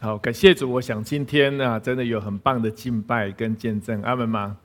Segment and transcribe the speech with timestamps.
[0.00, 0.70] 好，感谢主。
[0.70, 4.56] 我想今天啊，真的有很棒的敬拜跟见证，阿门吗？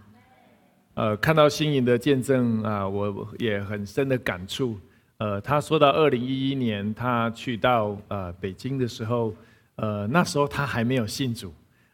[0.94, 4.77] 呃，看到新颖的见证啊，我也很深的感触。
[5.18, 9.34] 呃，他说到二零一一年他去到呃北京的时候，
[9.77, 11.52] 呃那时候他还没有信主，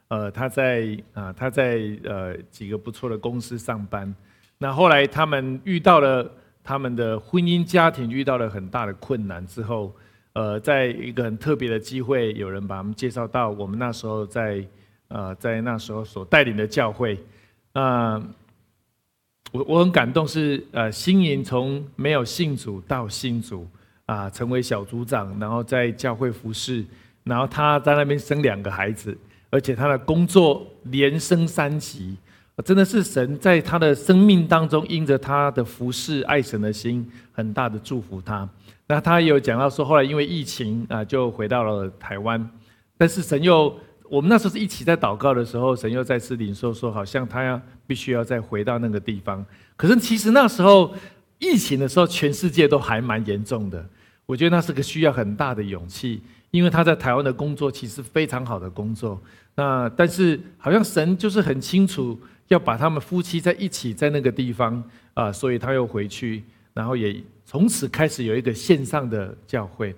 [0.10, 4.14] 呃他在啊他在呃几个不错的公司上班。
[4.58, 6.30] 那后来他们遇到了
[6.62, 9.96] 他们的婚姻家庭遇到了很大的困难之后。
[10.40, 14.66] 呃，在一个很特别的机会，有人把他们介绍到我们那时候在
[15.10, 17.20] 呃在那时候所带领的教会。
[17.74, 18.18] 啊，
[19.52, 23.68] 我我很感动，是呃新营从没有信主到信主
[24.06, 26.86] 啊，成为小组长，然后在教会服侍，
[27.26, 29.18] 然后他在那边生两个孩子，
[29.50, 32.16] 而且他的工作连升三级，
[32.62, 38.48] 真的是神在他的生命当中，因着他的服侍爱神的心，很大的祝福他。
[38.88, 42.50] 那他也有讲到说，后来因为疫情啊，就回到了台湾。
[42.98, 43.74] 但是神又，
[44.10, 49.46] 我们那时候是一起在祷告的时候，神又再次领受说，好像他要必须要再回到那个地方。
[49.78, 50.94] 可是其实那时候
[51.38, 53.86] 疫情的时候，全世界都还蛮严重的。
[54.26, 59.22] 我觉得那是个需要很大的勇气，因为他在台湾的工作其实非常好的工作。
[59.56, 62.20] 那但是好像神就是很清楚
[62.50, 64.84] 要把他们夫妻在一起在那个地方
[65.16, 67.24] 啊，所以他又回去，然后也。
[67.52, 69.96] 从此开始有一个线上的教会。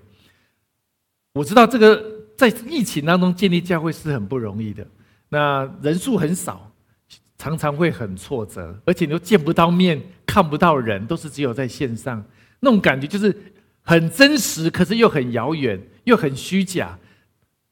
[1.33, 2.01] 我知道这个
[2.37, 4.87] 在疫情当中建立教会是很不容易的，
[5.27, 6.71] 那人数很少，
[7.37, 12.23] 常常会很挫折，而且你都见不到面，看不到人，都是只有在线上，
[12.61, 13.35] 那种感觉就是
[13.81, 16.97] 很真实，可是又很遥远，又很虚假，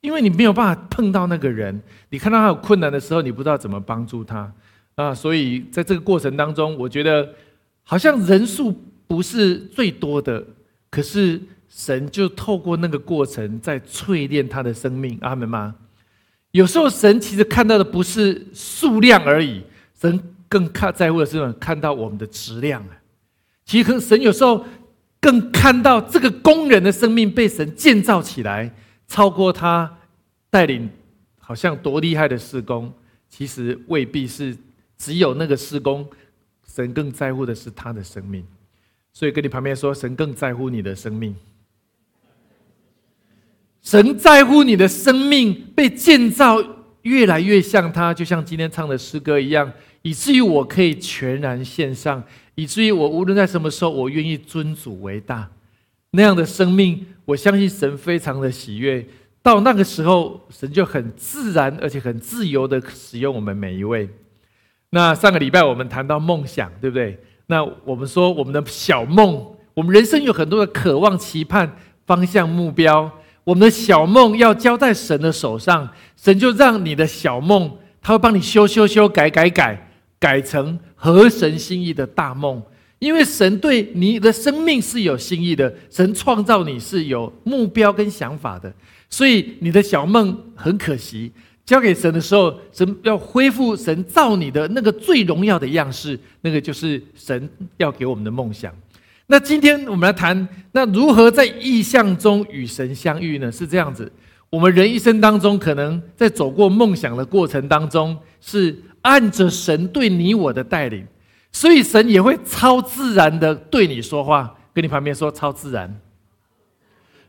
[0.02, 4.52] 因为你没有办法碰到那个人，你看到他有困难的时候，你不知道怎么帮助他
[5.02, 7.34] 啊，所以在这个过程当中，我觉得
[7.84, 8.76] 好像人数。
[9.10, 10.46] 不是最多的，
[10.92, 15.74] 可是神就透过那个过程在淬炼他的生命，阿门吗？
[16.52, 19.64] 有时候神其实看到的不是数量而已，
[20.00, 23.02] 神更看在乎的是看到我们的质量啊。
[23.66, 24.64] 其实神有时候
[25.20, 28.72] 更看到这个工人的生命被神建造起来，
[29.08, 29.92] 超过他
[30.52, 30.88] 带领，
[31.40, 32.94] 好像多厉害的施工，
[33.28, 34.56] 其实未必是
[35.00, 36.08] 只有那个施工，
[36.68, 38.46] 神更在乎的是他的生命。
[39.12, 41.36] 所以跟你旁边说，神更在乎你的生命。
[43.82, 46.64] 神在乎你的生命被建造
[47.02, 49.72] 越来越像他，就像今天唱的诗歌一样，
[50.02, 52.24] 以至于我可以全然献上，
[52.56, 55.50] 以至于我无论在什么时候，我愿意尊主为大。
[56.12, 59.08] 那样的生命，我相信神非常的喜悦。
[59.42, 64.09] 到那个时候，神就很自然而且很自由的使用我们每一位。
[64.92, 67.20] 那上个礼拜我们谈到梦想，对不对？
[67.48, 73.12] 那我们说，我们的小梦，我们人生有很多的渴望、期盼、方向、目标。
[73.44, 79.90] 我们的小梦要交在神的手上，神就让你的小梦，他会帮你修修修、改改改，
[80.20, 82.62] 改成合神心意的大梦。
[83.00, 88.72] 因为神对你的生命是有心意的，神创造你是有目标跟想法的，
[89.10, 91.32] 所以你的小梦很可惜。
[91.69, 97.47] 交给神的时候，神要恢复神造你的那个最荣耀的样式，那个就是神
[97.78, 98.74] 要给我们的梦想。
[99.28, 103.52] 那今天我们来谈，那如何在意象中与神相遇呢？
[103.52, 104.12] 是这样子，
[104.50, 111.06] 我们人一生当中，可能在走过梦想的过程当中，是按着神对你我的带领，
[111.52, 115.96] 所以神也会超自然的对你说话，跟你旁边说超自然。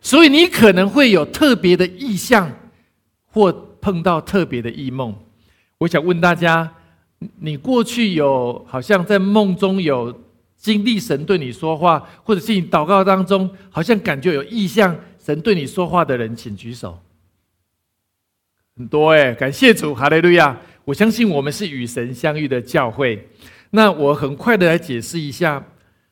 [0.00, 2.50] 所以你可能会有特别的意象，
[3.26, 3.66] 或。
[3.80, 5.14] 碰到特别的异梦，
[5.78, 6.72] 我想问大家：
[7.38, 10.22] 你过去有好像在梦中有
[10.56, 16.98] 经历神对你说话，或者是你祷告当中好像感觉有意象，神对你说话的人，请举手。
[18.76, 20.58] 很多哎，感谢主，哈利路亚！
[20.86, 23.28] 我相信我们是与神相遇的教会。
[23.70, 25.64] 那我很快的来解释一下，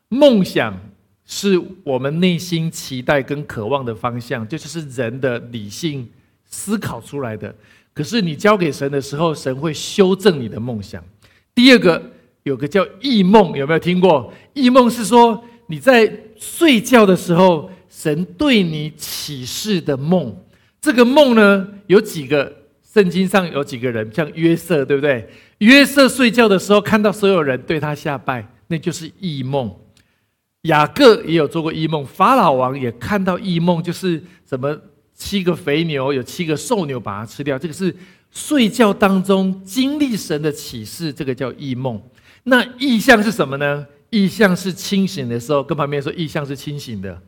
[0.09, 0.79] 梦想
[1.25, 6.09] 是我们内心期待跟渴望的方向，这就是人的理性。
[6.49, 7.55] 思考出来的，
[7.95, 11.03] 可是你交给神的时候，神会修正你的梦想。
[11.55, 12.03] 第二个
[12.43, 14.33] 有个叫异梦，有没有听过？
[14.55, 20.35] 异梦是说你在睡觉的时候，神对你启示的梦。
[20.81, 22.51] 这个梦呢，有几个
[22.83, 25.29] 圣经上有几个人，像约瑟，对不对？
[25.59, 29.75] 约瑟睡觉的时候看到所有人对他下拜，那就是异梦。
[30.63, 34.79] 雅各也有做过异梦，法老王也看到异梦，就是什么
[35.19, 37.59] 七个肥牛，有七个瘦牛把它吃掉。
[37.59, 37.95] 这个是
[38.31, 42.01] 睡觉当中经历神的启示，这个叫异梦。
[42.45, 43.87] 那意象是什么呢？
[44.09, 47.21] 意象是清醒的时候，跟旁边说，意象是清醒的。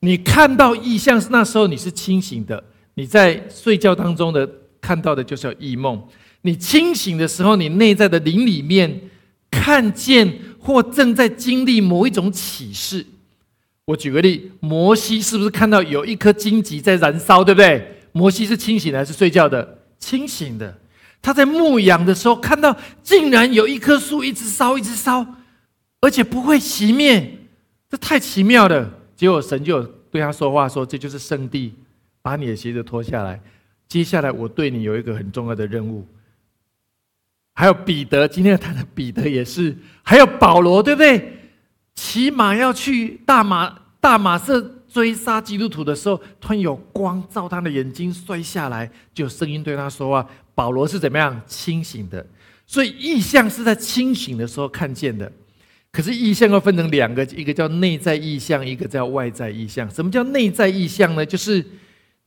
[0.00, 2.62] 你看到意象是那时候你是清醒的，
[2.94, 4.48] 你在睡觉当中的
[4.80, 6.00] 看到的就是异梦。
[6.42, 9.00] 你清醒的时候，你内在的灵里面
[9.50, 10.38] 看见。
[10.58, 13.06] 或正在经历某一种启示，
[13.86, 18.00] 我举个例，摩西是不是看到有一颗荆棘在燃烧，对不对？
[18.12, 19.78] 摩西是清醒的还是睡觉的？
[19.98, 20.76] 清醒的。
[21.22, 25.24] 他在牧羊的时候看到，竟然有一棵树一直烧，一直烧，
[26.00, 27.38] 而且不会熄灭，
[27.88, 28.92] 这太奇妙了。
[29.14, 31.72] 结果神就对他说话说：“这就是圣地，
[32.22, 33.40] 把你的鞋子脱下来。
[33.88, 36.04] 接下来我对你有一个很重要的任务。”
[37.54, 41.35] 还有彼得，今天谈的彼得也是，还有保罗，对不对？
[41.96, 50.26] 骑马要去大马大马色追杀基督徒的时候，突然有光照他的眼睛，摔下来，就有声音对他说话。
[50.54, 52.24] 保罗是怎么样清醒的？
[52.66, 55.30] 所以意象是在清醒的时候看见的。
[55.90, 59.90] 可是意象又分成两个，一个叫内在意象，一个叫外在意象。
[59.90, 61.24] 什么叫内在意象呢？
[61.24, 61.64] 就是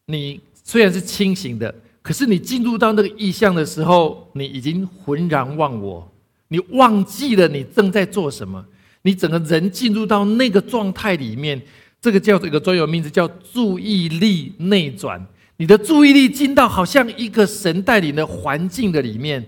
[0.05, 1.73] 你虽然是清醒的。
[2.01, 6.11] 可是你进入到那个意象的时候，你已经浑然忘我，
[6.47, 8.65] 你忘记了你正在做什么，
[9.03, 11.61] 你整个人进入到那个状态里面，
[12.01, 15.25] 这个叫做一个专有名词，叫注意力内转。
[15.57, 19.45] 你的注意力进到好像一个神带领的环境的里面，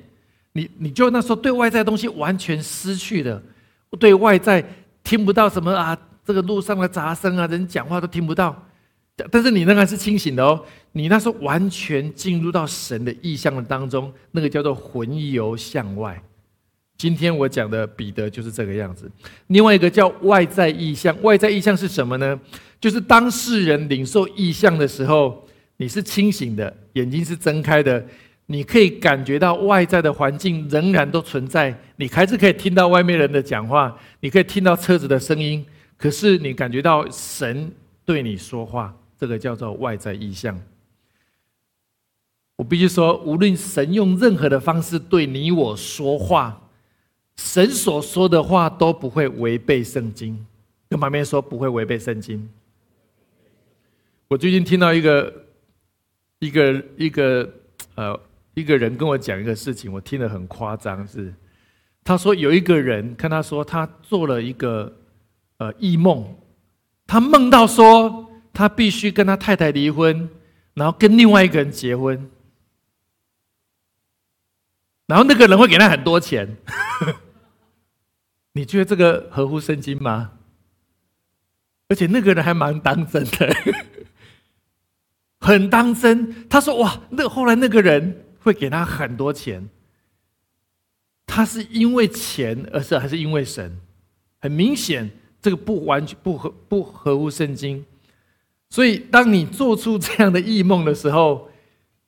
[0.53, 3.42] 你你就那时候对外在东西完全失去了，
[3.98, 4.63] 对外在
[5.03, 8.68] 听不到什么啊，这个路上的杂声啊，人讲话都听不到。
[9.30, 10.62] 但是你仍然是清醒的哦，
[10.94, 16.21] 你那时候完全进入到神的意象的当中，那个叫做魂游向外。
[17.01, 19.09] 今天我讲的彼得就是这个样子。
[19.48, 22.39] 另外一个叫外在意象，外在意象是什么呢？
[22.80, 28.06] 就是当事人领受意象的时候，你是清醒的，眼睛是睁开的，
[28.45, 35.65] 你可以感觉到外在的环境仍然都存在，你还是可以听到外面人的讲话，你可以听到车子的声音，
[35.98, 37.71] 可是你感觉到神
[38.06, 38.95] 对你说话。
[39.19, 40.56] 这个叫做外在意象。
[42.57, 46.61] 我必须说，无论神用任何的方式对你我说话，
[47.38, 50.45] 神所说的话都不会违背圣经。
[50.89, 52.50] 跟旁边说不会违背圣经。
[54.28, 55.33] 我最近听到一个
[56.39, 57.50] 一个一个
[57.95, 58.19] 呃
[58.54, 61.07] 一个人跟我讲一个事情，我听得很夸张。
[61.07, 61.33] 是
[62.04, 64.92] 他说有一个人跟他说，他做了一个
[65.57, 66.36] 呃异梦，
[67.06, 68.27] 他梦到说。
[68.54, 70.30] 他必须跟他太太离婚，
[70.74, 72.30] 然后跟另外一个人结婚，
[75.12, 76.56] 然后那个人会给他很多钱。
[78.56, 80.31] 你觉得这个合乎圣经吗？
[81.90, 83.54] 而且那个人还蛮当真的，
[85.42, 86.48] 很当真。
[86.48, 89.68] 他说：“哇，那后来那个人会给他很多钱，
[91.25, 93.81] 他是因为钱，而是还是因为神？
[94.40, 95.12] 很明显，
[95.42, 97.86] 这个不完全不合不合乎圣经。”
[98.72, 101.52] 所以，当你做出这样的异梦的时候，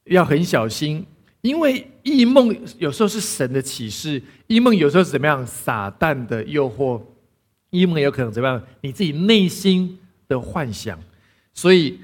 [0.06, 1.06] 要很小心，
[1.42, 5.46] 因为异梦有时候是神的启示，异梦有时候是怎么样？
[5.48, 7.02] 撒旦的诱惑，
[7.70, 8.62] 异梦有可能怎么样？
[8.82, 11.00] 你自己内心的幻想。
[11.54, 12.00] 所以，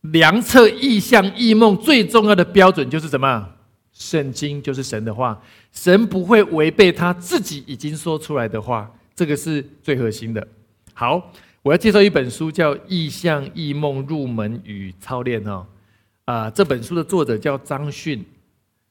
[0.00, 3.48] 量测意象、异梦最重要的标准就是什么？
[3.92, 5.40] 圣经就是神的话，
[5.72, 10.46] 神不会违背他自己已经说出来的话，这个是最核心的。
[10.92, 11.32] 好。
[11.62, 15.66] 我要介绍一本书，叫《意象异梦入门与操练》哦，
[16.24, 18.24] 啊，这本书的作者叫张迅。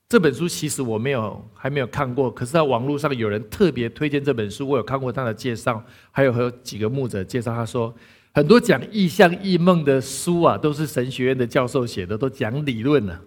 [0.08, 7.94] 这本书其实我没有还没有看过，可是在网络上有人特别推荐这本书，我有看过他的介绍，还有和几个牧者介绍，他说
[8.34, 13.20] 很多讲意象异梦的书啊，都是神学院的教授写的，都讲理论了。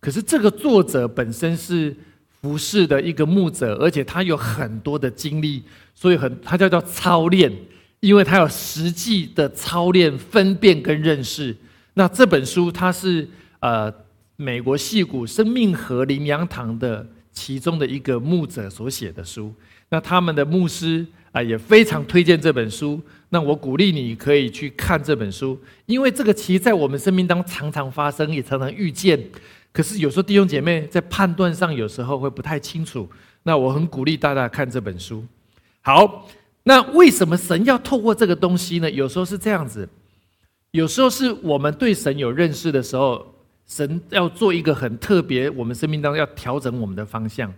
[0.00, 1.94] 可是这个作者本身是
[2.40, 5.62] 服侍的一个牧者，而且他有很多的经历，
[5.94, 7.52] 所以很他叫叫操练。
[8.00, 11.54] 因为他有实际的操练、分辨跟认识。
[11.92, 13.92] 那这本书，它是呃
[14.40, 19.52] 美国戏谷生命河林阳堂的其中的一个牧者所写的书。
[19.90, 22.98] 那他们的牧师啊也非常推荐这本书。
[23.28, 29.22] 那我鼓励你可以去看这本书，因为这个其实在我们生命当中常常发生，也常常遇见。
[29.72, 33.06] 可是有时候弟兄姐妹在判断上有时候会不太清楚。
[33.42, 35.22] 那我很鼓励大家看这本书。
[35.82, 36.26] 好。
[36.62, 38.90] 那为什么神要透过这个东西呢？
[38.90, 39.88] 有时候是这样子，
[40.72, 43.34] 有时候是我们对神有认识的时候，
[43.70, 47.54] 神要做一个很特别，我们生命当中要调整我们的方向。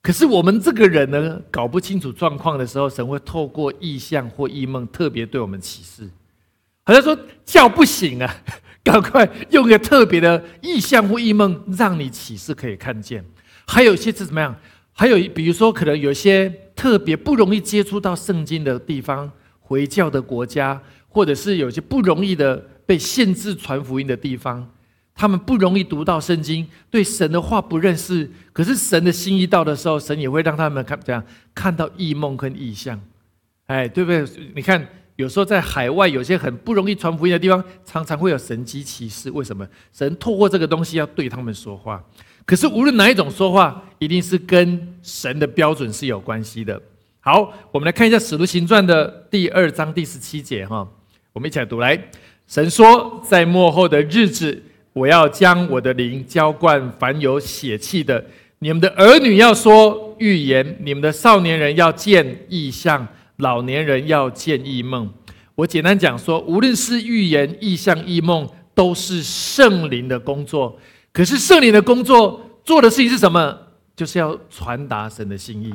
[0.00, 6.08] 可是我们这个人呢，搞不清楚状况的时候，神会透过异象或异梦，特别对我们启示。
[6.84, 7.14] 好像说
[7.44, 8.36] 叫不醒啊，
[8.82, 13.22] 赶快用个特别的异象或异梦，让你启示可以看见。
[13.66, 14.56] 还有一些是怎么样？
[14.92, 24.66] 还有比如说，可能有些特别不容易接触到圣经的地方，回教的国家，或者是有些不容易的被限制传福音的地方，
[25.16, 28.30] 他们不容易读到圣经，对神的话不认识。
[28.52, 33.00] 可是神的心意到的时候，神也会让他们看怎样看到异梦跟异象，
[33.66, 34.24] 哎，对不对？
[34.54, 34.86] 你看。
[35.16, 39.30] 有时候在海外有些很不容易传福音的地方，常常会有神机骑士。
[39.30, 39.66] 为什么？
[39.90, 42.04] 神透过这个东西要对他们说话。
[42.44, 46.78] 可是无论哪一种说话，一定是跟神的标准是有关系的。
[47.20, 50.86] 好，我们来看一下《使徒行传》的第二章第十七节哈，
[51.32, 51.98] 我们一起来读来。
[52.46, 54.62] 神说，在末后的日子，
[54.96, 58.24] 我要将我的灵浇灌凡有血气的。
[58.60, 63.06] 你们的儿女要说预言，你们的少年人要见异象。
[63.36, 65.12] 老年人要见异梦，
[65.54, 70.78] 我简单讲说，无论是预言、异象、异梦，都是圣灵的工作。
[71.12, 73.54] 可是圣灵的工作做的事情是什么？
[73.94, 75.74] 就是要传达神的心意。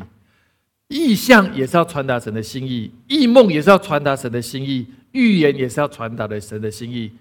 [0.88, 7.12] 异象也是要传达神的心意，异梦也是要传达神的心意，预言也是要传达的神的心意。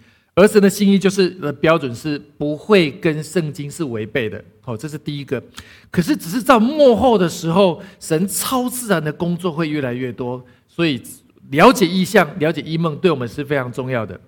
[0.41, 4.43] 而神的心意就是的标准是不会跟圣经是违背的。
[4.63, 5.43] 好，这是第一个。
[5.91, 10.99] 可是，只是到幕后的时候，神超自然的工作会越来越多，所以
[11.51, 14.19] 了解意象、了解异梦，对我们是非常重要的。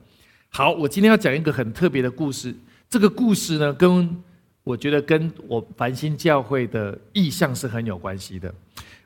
[0.50, 2.54] 好，我今天要讲一个很特别的故事。
[2.90, 4.22] 这个故事呢，跟
[4.64, 8.52] 我觉得跟我繁星教会的意象是很有关系的。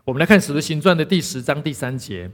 [0.04, 2.28] 我们来看《使徒行传》的第十章第三节。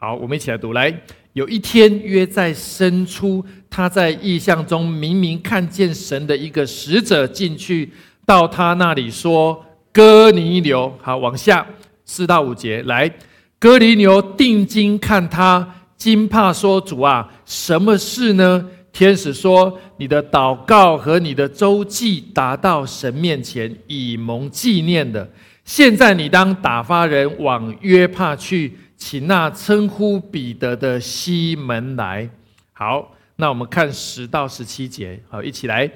[0.00, 0.72] 好，我们一起来读。
[0.74, 0.96] 来，
[1.32, 7.90] 有一天约在深处，他在异象中明明看见神的一个使者进去。
[8.24, 9.60] 到他那里说
[9.92, 11.66] ：“哥尼流，好，往下
[12.04, 13.12] 四到五节来。
[13.58, 25.28] 哥尼流定睛看他，惊怕说：‘主啊，什么事呢？’天使说：‘你的祷告和你的周记达到神面前，以蒙纪念的。
[25.64, 32.28] 现在你当打发人往约帕去，请那称呼彼得的西门来。’
[32.74, 35.90] 好，那我们看十到十七节，好，一起来。”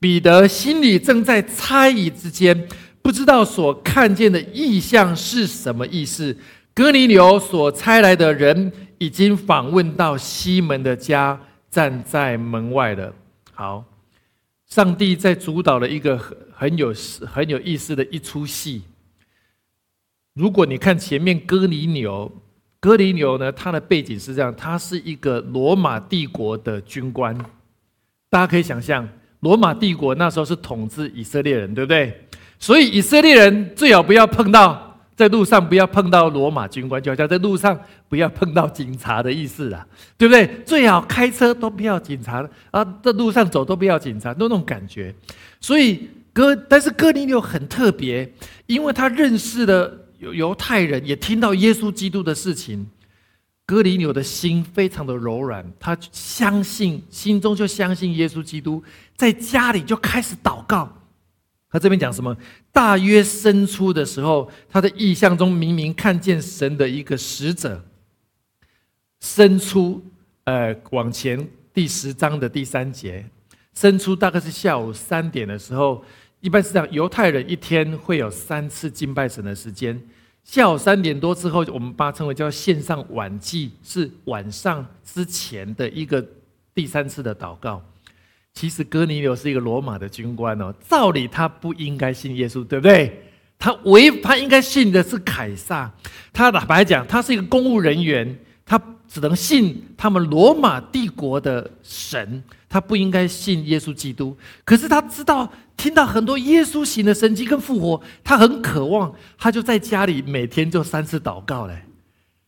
[0.00, 2.68] 彼得心里正在猜疑之间，
[3.02, 6.36] 不知道所看见的异象是什么意思。
[6.72, 13.12] 哥尼流所差来的人已经访问到西门的家，站在门外了。
[13.52, 13.84] 好，
[14.66, 16.94] 上帝在主导了一个很很有
[17.26, 18.82] 很有意思的一出戏。
[20.34, 22.30] 如果你看前面哥尼流，
[22.80, 27.36] 哥尼流呢，他的背景是这样：他是一个罗马帝国的军官，
[28.30, 29.08] 大家可以想象。
[29.40, 32.26] 罗马帝国那时候是统治以色列人，对不对？
[32.58, 40.48] 所以以色列人最好不要碰到，在路上不要碰到罗马军官，就好像在路上不要碰到警察的意思啊，对不对？
[40.64, 45.14] 最好开车都不要警察啊，在路上走都不要警察，那种感觉。
[45.60, 48.32] 所以哥，但是哥尼流很特别，
[48.66, 52.88] 因为他认识的犹犹太人，也听到耶稣基督的事情。
[53.64, 58.82] 哥尼流的心非常的柔软，他相信，心中就相信耶稣基督，
[59.14, 60.90] 在家里就开始祷告。
[61.70, 62.34] 他这边讲什么？
[62.72, 67.84] 大约生出的时候，他的意象中明明看见神的一个使者。
[69.20, 70.02] 生出，
[70.44, 73.26] 呃，往前第十章的第三节，
[73.74, 76.02] 生出大概是下午三点的时候，
[76.40, 80.00] 一般是这样，犹太人一天会有三次敬拜神的时间。
[80.44, 86.24] 下午三点多之后，我们把它称为叫线上晚祭，是晚上之前的一个
[86.74, 87.82] 第三次的祷告。
[88.54, 93.20] 其实哥尼流是一个罗马的军官哦，照理他不应该信耶稣，对不对？
[93.58, 95.92] 他违，他应该信的是凯撒。
[96.32, 104.36] 他坦白讲，他是一个公务人员，他只能信他们罗马帝国的神，他不应该信耶稣基督。
[104.64, 105.52] 可是他知道。
[105.78, 111.84] 听到很多耶稣行的神迹跟复活，他很渴望，他就在家里每天就三次祷告嘞。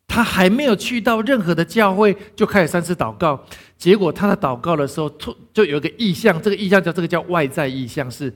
[0.09, 3.43] 他还没有去到任何的教会，就开始三次祷告。
[3.79, 8.35] 结果他在祷告的时候，突就有一个意象，这个意象叫这个叫外在意象，是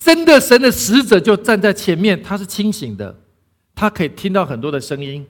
[0.00, 3.16] 真的神的使者就站在前面，他是清醒的，
[3.76, 5.24] 他可以听到很多的声音。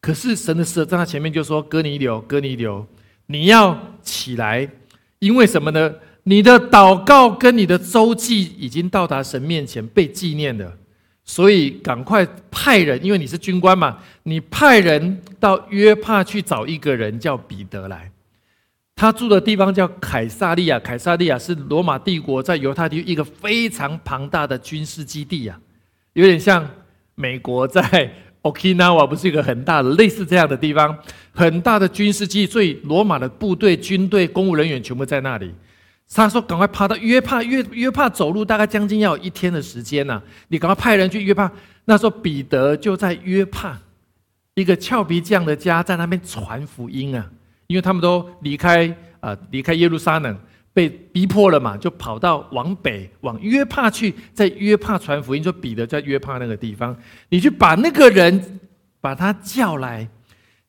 [0.00, 2.86] 可是神的使者站在前面就说：“哥尼流，哥尼流，
[3.26, 4.66] 你要起来，
[5.18, 5.92] 因为什么呢？”
[6.28, 10.70] 你的祷告跟你的周记已经到达神面前被纪念了，
[11.24, 18.12] 所以赶快派人，因为你是军官嘛，你派人到约帕去找一个人叫彼得来。
[18.94, 25.58] 他住的地方叫凯撒利亚，凯撒利亚是罗马帝国在犹太地一个非常庞大的军事基地呀，
[26.12, 26.68] 有点像
[27.14, 30.94] 美国在 Okinawa 不是一个很大的类似这样的地方，
[31.32, 35.50] 很大的军事基地，所以罗马的部队、军队、公务人员全部在那里。
[36.14, 41.50] 他说：“赶快爬到约帕，约约帕走路大概将近要一天的时间呢，你赶快派人去约帕。”
[41.84, 43.78] 那时候彼得就在约帕。
[44.54, 47.24] 一个俏皮匠的家，在那边传福音啊，
[47.68, 50.36] 因为他们都离开啊，离开耶路撒冷，
[50.72, 55.42] 被逼迫了嘛，就跑到往北往约帕去，在约帕传福音。
[55.42, 56.96] 就彼得在约帕那个地方，
[57.28, 58.58] 你去把那个人
[59.00, 60.08] 把他叫来。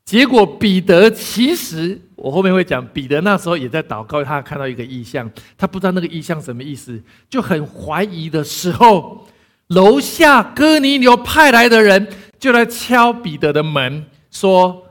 [0.05, 9.27] 结果彼得其实我后面会讲，彼得那时候也在祷告，他看到一个异象，他不知道那个异象什么意思，就很怀疑的时候，
[9.67, 12.07] 楼下哥尼流派来的人。
[12.39, 14.87] 就来敲彼得的门，说：“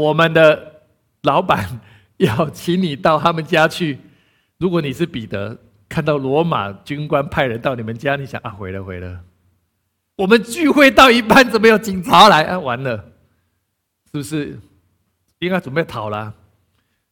[0.00, 0.82] 我们的
[1.22, 1.80] 老板
[2.18, 3.98] 要请你到他们家去。
[4.58, 5.58] 如果你是彼得，
[5.88, 9.18] 看到罗马军官派人到你们家，你想啊，毁了毁了！
[10.14, 12.56] 我们聚会到一半，怎么有警察来啊？
[12.56, 12.96] 完了，
[14.12, 14.56] 是不是
[15.40, 16.32] 应该准备逃了？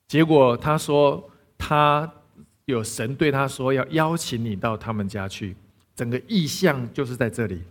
[0.06, 2.10] 结果他说，他
[2.66, 5.56] 有神对他说，要邀请你到他们家去。
[5.96, 7.62] 整个意象就是在这里。”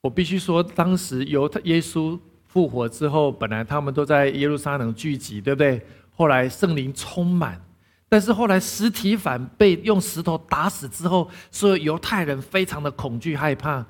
[0.00, 5.84] 我必须说，当时犹太耶稣复活之后，本来他们都在耶路撒冷聚集，对不对？
[6.14, 7.60] 后来圣灵充满，
[8.08, 13.84] 但是后来实体反被用石头打死之后，所以犹太人非常的恐惧害怕。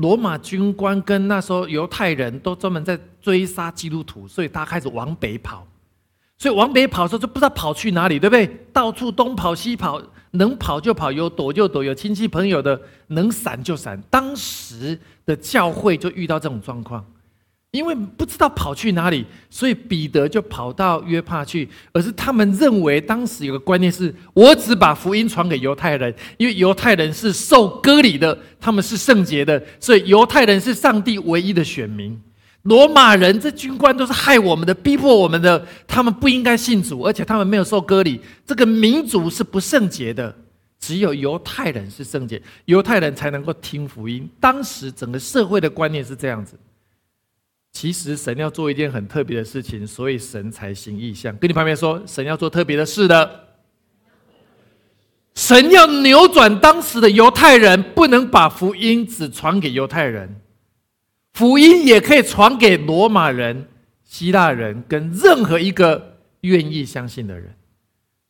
[0.00, 5.66] 罗马军官跟那时候犹太人都专门在追杀基督徒，所以他开始往北跑。
[6.38, 8.46] 所以往北跑的时候就不知道跑去哪里，对不对？
[8.72, 14.00] 到处东跑西跑，能跑就跑，有躲就躲，有亲戚朋友的能闪就闪。
[14.08, 17.04] 当时的教会就遇到这种状况，
[17.72, 21.68] 因为不知道跑去哪里，所以彼得就跑到约帕去。
[21.92, 32.20] 而是他们认为当时有个观念是：我只把福音传给犹太人，因为犹太人是受割礼的，他们是圣洁的，所以犹太人是上帝唯一的选民。
[32.62, 40.34] 罗马人这军官都是害我们的，逼迫我们的，他们不应该信主，而且他们没有受割礼，这个民族是不圣洁的，
[40.80, 44.28] 只有犹太人是圣洁，犹太人才能够听福音。
[44.40, 46.58] 当时整个社会的观念是这样子。
[47.72, 51.36] 其实神要做一件很特别的事情，所以神才行异象。
[51.36, 53.48] 跟你旁边说，神要做特别的事的，
[55.34, 60.40] 神要扭转当时的犹太人不能把福音只传给犹太人。
[61.32, 63.68] 福音也可以传给罗马人、
[64.04, 67.54] 希腊人跟任何一个愿意相信的人，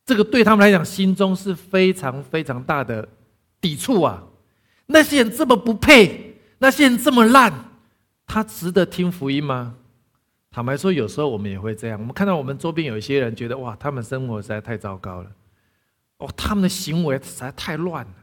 [0.05, 3.09] 这个对他们来讲心中是非常非常大的
[3.59, 4.23] 抵触啊！
[4.85, 7.70] 那些人这么不配，那些人这么烂，
[8.33, 9.75] 他值得听福音吗？
[10.51, 11.99] 坦白说，有时候我们也会这样。
[11.99, 15.29] 我们看到我们周边有一些人，觉得哇，他们生活实在太糟糕了，
[16.19, 18.13] 哦，他们的行为实在太乱了，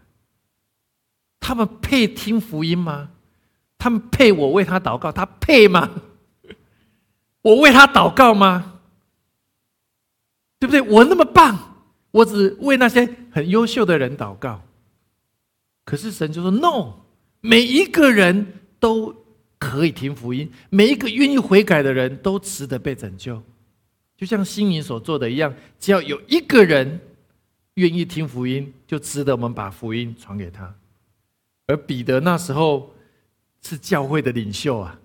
[1.38, 3.10] 他们配听福音吗？
[3.76, 5.90] 他们配我为他祷告，他配吗？
[7.42, 8.80] 我为他祷告吗？
[10.58, 10.80] 对不对？
[10.80, 14.62] 我那么棒，我只为那些很优秀的人祷告。
[15.84, 16.94] 可是神就说：“No，
[17.42, 19.14] 每一个人都
[19.58, 23.42] 可以听福音，每一个愿意悔改的人都值得被拯救。
[24.16, 27.00] 就像新灵所做的一样，只要有一个人
[27.74, 30.74] 愿意听福音，就值得我们把福音传给他。”
[31.68, 32.94] 而彼得那时候。
[33.60, 34.98] 是教会的领袖啊！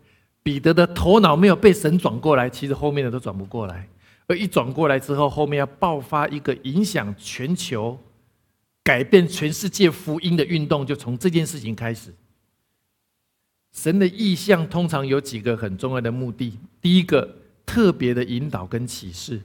[0.43, 3.89] 彼得的头脑没有被神转过来，其实后面的都转不过来。
[4.27, 7.99] 而一转过来之后，后面要爆发一个影响全球、
[8.83, 12.13] 改变全世界福音的运动，就从这件事情开始。
[13.73, 17.27] 神的意向通常有几个很重要的目的：第一个，
[17.65, 19.41] 特别的引导跟启示。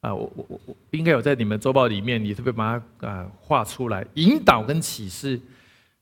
[0.00, 5.40] 啊，我我我应该有在你们周报里面，你特别把它啊画出来，引导跟启示。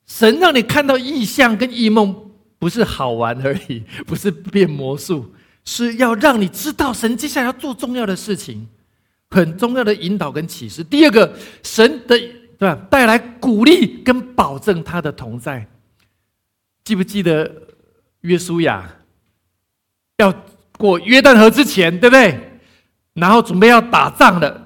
[0.07, 2.14] 神让你看到意象跟异梦，
[2.59, 5.33] 不是好玩而已， 不是变魔术，
[5.64, 8.66] 是要让你知道神接下来要做重要的事情，
[9.30, 10.83] 很重要的引导跟启示。
[10.83, 12.18] 第二个，神的
[12.59, 15.66] 对吧，带来鼓励跟保证他的同在。
[16.85, 17.51] 记不记得
[18.20, 18.88] 约书亚
[20.18, 20.33] 要
[20.79, 22.38] 过约旦河之前，对不对？
[23.14, 24.61] 然后准备要打仗了。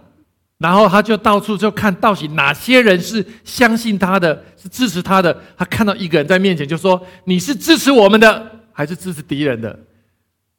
[0.58, 5.40] 然后他就到处就看到底哪些人是相信他的，是支持他的。
[5.56, 9.78] 他看到一个人在面前，就说：“你是支持我们的，还是支持敌人的？”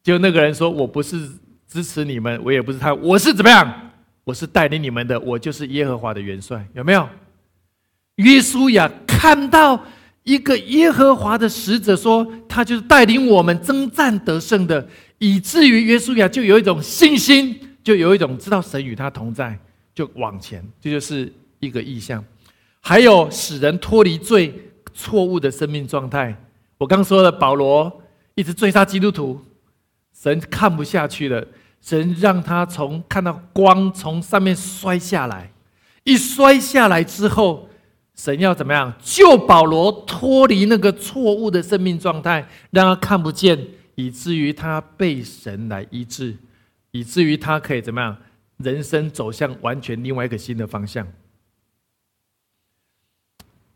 [0.01, 1.29] 就那个人说：“我不是
[1.67, 3.91] 支持你们，我也不是他，我是怎么样？
[4.23, 7.09] 我是带领你们的，我就是耶和华的元帅。”有没有？
[8.15, 9.83] 约书亚看到
[10.29, 14.87] 一个耶和华的使者说：“他就是带领我们征战得胜的。”
[15.17, 17.59] 以至于约书亚就有一种信心。
[17.81, 19.57] 就有一种知道神与他同在，
[19.95, 22.23] 就往前，这就是一个意象。
[22.81, 24.53] 还有使人脱离最
[24.93, 26.35] 错误的生命状态。
[26.77, 28.01] 我刚说了，保罗
[28.35, 29.39] 一直追杀基督徒，
[30.13, 31.43] 神看不下去了，
[31.81, 35.51] 神让他从看到光从上面摔下来，
[36.03, 37.68] 一摔下来之后，
[38.19, 43.57] 神要怎么样救保罗脱离那个错误的生命状态，让他看不见，
[43.95, 46.35] 以至于他被神来医治，
[46.91, 48.17] 以至于他可以怎么样，
[48.57, 51.07] 人生走向完全另外一个新的方向。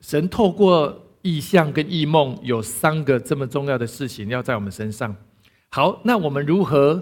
[0.02, 5.16] 神透过意象跟异梦，有三个这么重要的事情要在我们身上。
[5.70, 7.02] 好，那我们如何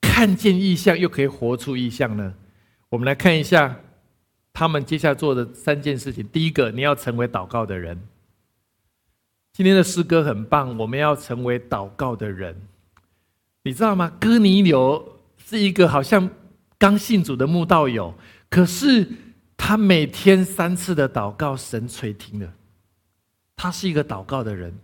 [0.00, 2.32] 看见意象，又可以活出意象呢？
[2.88, 3.78] 我们来看一下
[4.52, 6.26] 他们接下来做的三件事情。
[6.28, 8.00] 第一个，你要成为祷告的人。
[9.52, 12.56] 今天的诗歌很棒，我们要成为祷告的人。
[13.64, 14.12] 你知道吗？
[14.20, 16.28] 哥尼流是一个好像
[16.78, 18.14] 刚信主的慕道友，
[18.48, 19.08] 可是。
[19.64, 22.52] 他每天三次的祷告，神垂听了。
[23.54, 24.74] 他是一个祷告的人。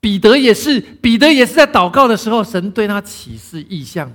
[0.00, 4.12] 彼得也是，彼得也是在祷告的时候，神对他启示异象。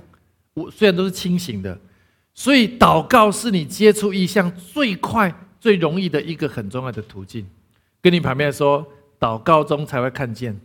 [0.52, 1.80] 我虽然都是清醒的，
[2.40, 7.46] 所以祷告是你接触异象最快、最容易的一个很重要的途径。
[8.00, 10.58] 跟你旁边说，祷告中才会看见。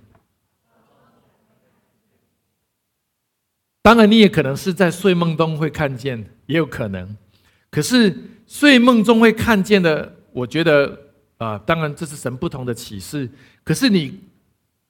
[3.81, 7.17] 当然，你也可能是在睡梦中会看见，也有可能。
[7.69, 8.15] 可是
[8.47, 10.97] 睡梦中会看见的，我觉得
[11.39, 13.29] 啊，当然这是神不同的启示。
[13.65, 14.17] 可是你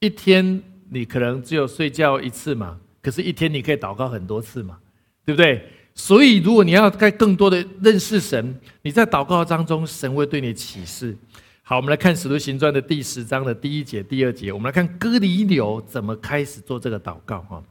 [0.02, 4.78] 一天你可能只有睡觉一次嘛，可是一天你可以祷告很多次嘛，
[5.26, 5.68] 对不对？
[5.96, 11.18] 所以如果你要该更多的认识神，你在祷告当中，神会对你启示。
[11.64, 17.64] 好，我们来看《使徒行传》的第十章的第一节、第二节，我们来看哥尼流怎么开始做这个祷告哈。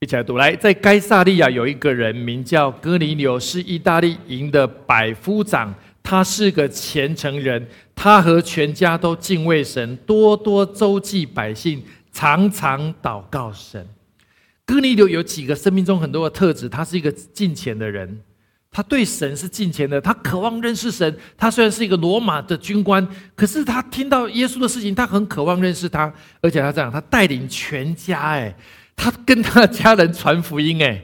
[0.00, 5.74] 一起来读来，在该萨利亚有一个人名叫哥尼流，是意大利营的百夫长。
[6.02, 11.80] 他是个虔诚人，他和全家都敬畏神，多多周济百姓，
[12.12, 13.86] 常常祷告神。
[14.64, 18.20] 哥尼流有几个生命中很多的特质，他是一个敬虔的人，
[18.70, 21.16] 他对神是敬虔的，他渴望认识神。
[21.36, 28.56] 他虽然是一个罗马的军官，可是他听到耶稣的事情，他很渴望认识他，而且他这样，他带领全家，哎。
[28.94, 31.02] 他跟他的家人传福音，哎，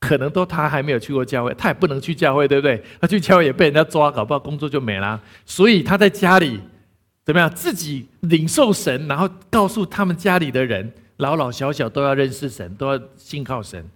[0.00, 2.82] 可能都他还没有去过教会，他也不能去教会，对不对？
[2.98, 5.20] 他去教会也被人家抓，搞不好工作就没了。
[5.44, 6.58] 所以他在家里
[7.22, 7.48] 怎么样？
[7.54, 10.90] 自己领受神，然后告诉他们家里的人，
[11.22, 13.88] 老老小小都要认识神，都要信靠神。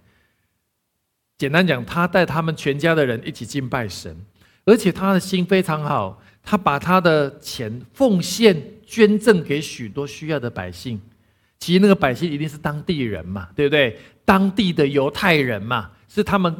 [1.37, 4.15] 简单讲，他带他们全家的人一起敬拜神，
[4.65, 10.99] 而且他的心非常好，他把他的钱奉献捐赠给许多需要的百姓。
[11.59, 13.99] 其实那个百姓一定是当地人嘛，对不对？
[14.23, 16.55] 当地的犹太人嘛，是他们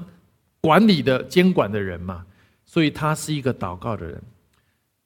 [0.60, 2.25] 管理的、监管的人嘛，
[2.65, 4.21] 所以他是一个祷告的人。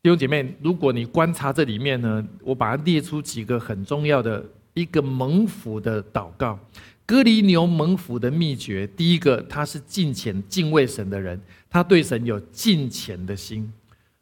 [0.02, 4.44] 弟兄姐妹，如果你观察这里面呢，我把它列出几个很重要的
[4.74, 6.60] 一个蒙福的祷告。
[7.06, 13.72] 哥尼牛蒙福的秘诀，第一个，他是敬虔、敬畏神的人，他对神有敬虔的心。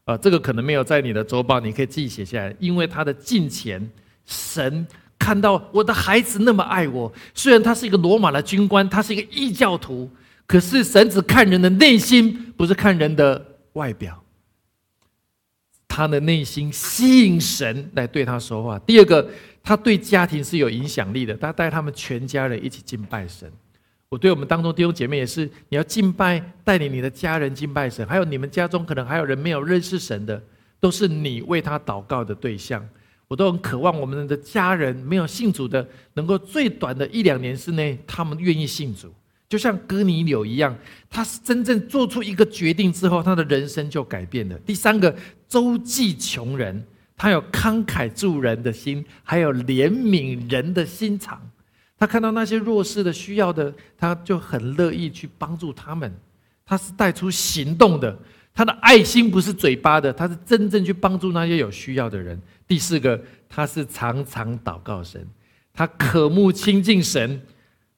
[0.06, 3.90] 啊，这个可能没有在你的周报，你可以自己写下来，因为他的敬虔，
[4.26, 4.88] 神。
[5.20, 10.10] 看到我的孩子那么爱我，虽然他是一个罗马的军官，他是一个异教徒，
[10.48, 14.24] 可是神只看人的内心，不是看人的外表。
[15.90, 18.80] 他的内心吸引神来对他说话。
[18.80, 19.28] 第二个，
[19.62, 23.52] 他对家庭是有影响力的，他带他们全家人一起敬拜神。
[24.08, 30.42] 我对我们当中弟兄姐妹也是，你要敬拜，带领你的家人敬拜神，还有你们家中可能还有人没有认识神的，
[30.80, 32.88] 都是你为他祷告的对象。
[33.28, 39.14] 我都很渴望我们的家人没有信主的，能够最短的一两年之内，他们愿意信主，
[39.50, 40.78] 就像哥尼柳一样，
[41.10, 44.56] 他是真正做出一个决定之后，他的人生就改变了。
[44.60, 45.14] 第三个，
[45.48, 46.86] 周济穷人，
[47.18, 51.42] 他有慷慨助人的心，还有怜悯人的心肠。
[51.98, 56.14] 他看到那些弱势的、需要的，他就很乐意去帮助他们。
[56.64, 58.16] 他是带出行动的，
[58.54, 62.40] 他的爱心不是嘴巴的，他是真正去帮助那些有需要的人。
[62.68, 65.28] 第四个，他是常常祷告神，
[65.74, 67.42] 他渴慕亲近神，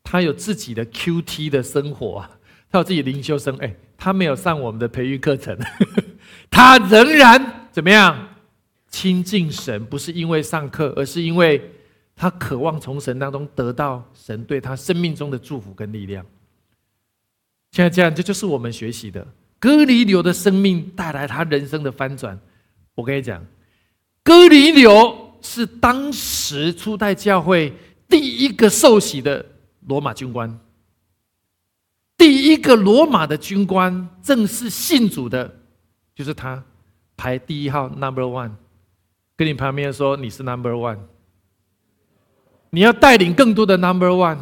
[0.04, 2.30] 他有自己的 Q T 的生活啊，
[2.70, 5.58] 他有自己灵修生，哎，他没有上我们的培育课程，
[6.50, 8.28] 他仍然怎么样
[8.90, 9.86] 亲近神？
[9.86, 11.62] 不是因为上课，而是因为
[12.16, 16.26] 他渴望从神当中得到神对他生命中的祝福跟力量。
[17.72, 19.26] 现在这样，这就是我们学习的
[19.60, 22.40] 哥尼流的生命带来他人生的翻转。
[22.96, 23.46] 我跟你讲。
[24.24, 27.74] 哥尼流是当时初代教会
[28.08, 29.44] 第一个受洗的
[29.88, 30.60] 罗马军官，
[32.18, 35.54] 第一个罗马的军官正式信主的，
[36.14, 36.64] 就是他，
[37.18, 38.52] 排第一号 Number One，
[39.36, 41.00] 跟你旁边说你是 Number One，
[42.70, 44.38] 你要带领更多的 Number One，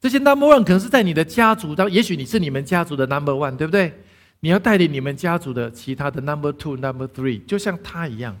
[0.00, 3.92] 这些 Number One 可能是在你的家族当，也许你是你们家族的 Number One，对不对？
[4.40, 8.38] 你要带领你们家族的其他的 Number Two、Number Three，就像他一样。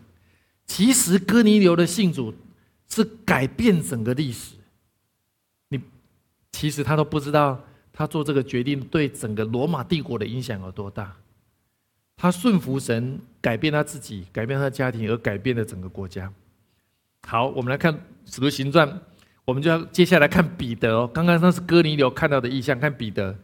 [0.66, 2.34] 其实哥尼流的信主
[2.88, 4.54] 是改变整个历史。
[6.54, 7.60] 其实他都不知道。
[7.96, 11.12] 他做这个决定对整个罗马帝国的影响有多大？
[12.16, 16.28] 他顺服神，改变他自己，改变他的家庭，而改变了整个国家。
[17.24, 17.94] 好，我们来看
[18.26, 18.88] 《使徒行传》，
[19.44, 21.08] 我们就要接下来看彼得哦。
[21.14, 23.36] 刚刚那是哥尼流看到的意象，看彼得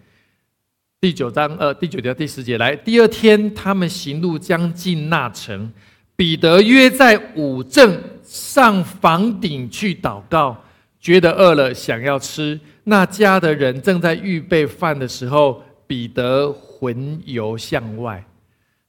[1.00, 2.58] 第九章呃第九条第十节。
[2.58, 5.72] 来，第二天他们行路将近那城，
[6.16, 10.60] 彼得约在五正上房顶去祷告，
[11.00, 12.60] 觉得饿了，想要吃。
[12.84, 18.24] 那家的人正在预备饭的时候，彼得魂游向外，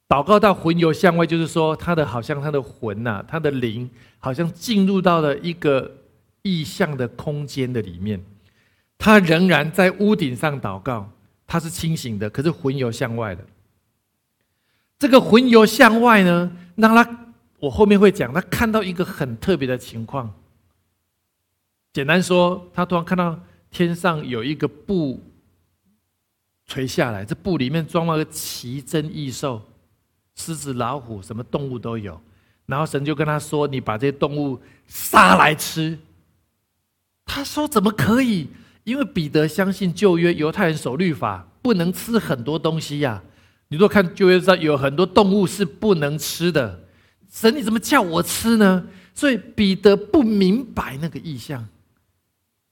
[0.10, 5.90] 祷告到魂游向外，就是说他的好像他的魂呐，他的灵好像进入到了一个
[6.42, 8.22] 意象的空间的里面。
[8.98, 11.10] 他仍然在屋顶上祷告，
[11.48, 13.44] 他是清醒的，可是魂游向外的。
[15.00, 20.32] 这个魂游向外呢，让他我后面会讲，他看到一个很特别的情况。
[21.94, 23.40] 简单说，他突然看到。
[23.74, 25.24] 天上有一个布
[26.66, 29.62] 垂下来，这布里面装了个奇珍异兽，
[30.36, 32.22] 狮子、老虎，什么动物都有。
[32.66, 35.98] 然后神就跟他说：“你把这些动物杀来吃。”
[37.26, 38.50] 他说：“怎么可以？
[38.84, 43.24] 因为彼得相信旧约犹太人守律法，不能吃很多东西呀。
[43.70, 46.84] 你若看旧约上有很多动物是不能吃的。
[47.30, 51.66] 神，你怎么叫我吃呢？”所以彼得不明白那个意象。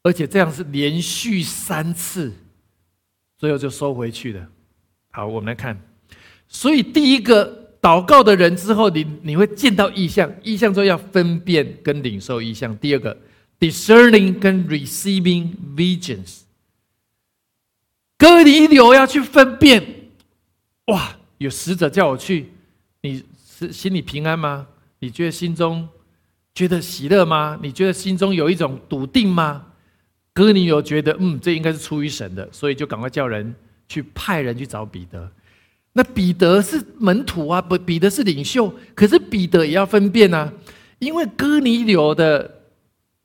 [0.09, 2.33] 而且这样是连续三次，
[3.37, 4.43] 最后就收回去了。
[5.11, 5.79] 好，我们来看。
[6.47, 12.75] 所以第一个祷告的人之后，你你会见到意象，意象之后要分辨跟领受意象。
[12.79, 13.15] 第二个
[13.59, 16.39] ，discerning 跟 receiving visions。
[18.17, 20.09] 哥尼流要去分辨，
[20.87, 22.49] 哇，有使者叫我去，
[23.03, 24.65] 你是心里平安吗？
[24.97, 25.87] 你觉得心中
[26.55, 27.59] 觉得喜乐吗？
[27.61, 29.67] 你觉得心中有一种笃定吗？
[30.39, 33.53] 哥尼流觉得，嗯，这应该是出于神的，所以就赶快叫人
[33.89, 35.29] 去派人去找彼得。
[35.91, 40.49] 那彼得是门徒啊，不，彼得是领袖，可是彼得也要分辨啊，
[40.99, 42.49] 因为哥尼流的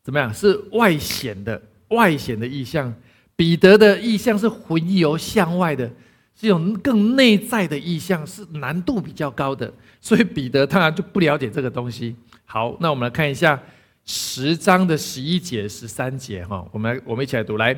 [0.03, 2.93] 怎么样是外显的，外显的意象；
[3.37, 5.89] 彼得的意象是魂游向外的，
[6.35, 12.17] 是一种更内在的意象，是难度比较高的，所以彼得当然就不了解这个东西。
[12.45, 13.63] 好，那我们来看一下。
[14.07, 17.57] 十章的十一节、十三节，哈，我们，我们一起来读。
[17.57, 17.75] 来，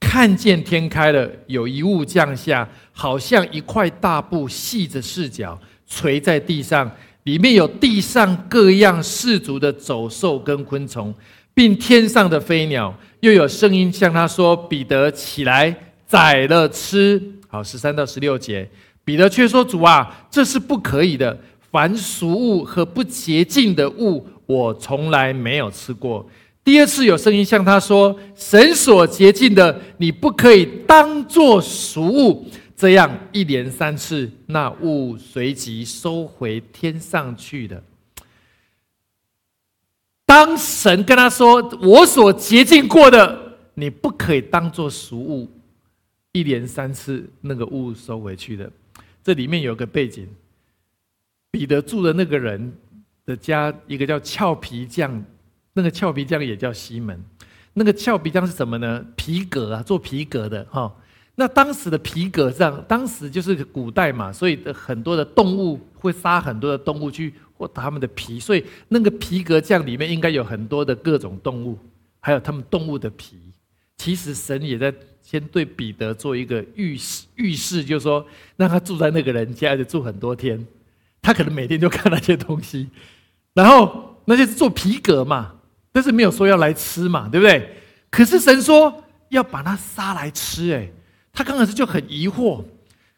[0.00, 5.56] 看见天开了，有一物降下，好像一块大布，系着四角，
[5.86, 6.90] 垂在地上，
[7.22, 11.14] 里面有地上各样氏族的走兽跟昆虫，
[11.54, 12.92] 并天上的飞鸟。
[13.20, 15.72] 又有声音向他说：“彼得，起来，
[16.04, 18.68] 宰了吃。”好，十三到十六节，
[19.04, 21.38] 彼得却说：“主啊，这是不可以的。
[21.70, 26.28] 凡俗物和不洁净的物。”我从来没有吃过。
[26.64, 37.80] 第二次有声音向他说：“神所洁净的，你不可以当作俗物。”这样一连三次，那物随即收回天上去的。
[40.26, 45.48] 当神跟他说：“我所洁净过的，你不可以当作俗物。”
[46.32, 48.68] 一连三次，那个物收回去的。
[49.22, 50.26] 这里面有个背景，
[51.52, 52.72] 彼得住的那个人。
[53.30, 55.24] 的家一个叫俏皮匠，
[55.72, 57.16] 那个俏皮匠也叫西门。
[57.72, 59.06] 那个俏皮匠是什么呢？
[59.14, 60.92] 皮革啊，做皮革的哈。
[61.36, 71.78] 那当时的皮革上，当时就是古代嘛，所以很多的动物会杀很多的动物去或他们的皮，所以那个皮革匠里面应该有很多的各种动物，
[72.18, 73.38] 还有他们动物的皮。
[73.96, 80.66] 其实神也在先对彼得做一个预示，预示就是说让他住在那个人家，就住很多天。
[81.22, 82.88] 他可能每天就看那些东西，
[83.54, 85.54] 然后那些是做皮革嘛，
[85.92, 87.76] 但是没有说要来吃嘛，对不对？
[88.10, 90.88] 可是神说要把它杀来吃，哎，
[91.32, 92.64] 他刚开始就很疑惑，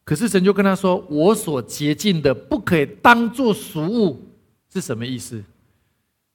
[0.05, 4.27] 可是神就跟他说：“我所洁净的不可以当做俗物，
[4.73, 5.43] 是什么意思？”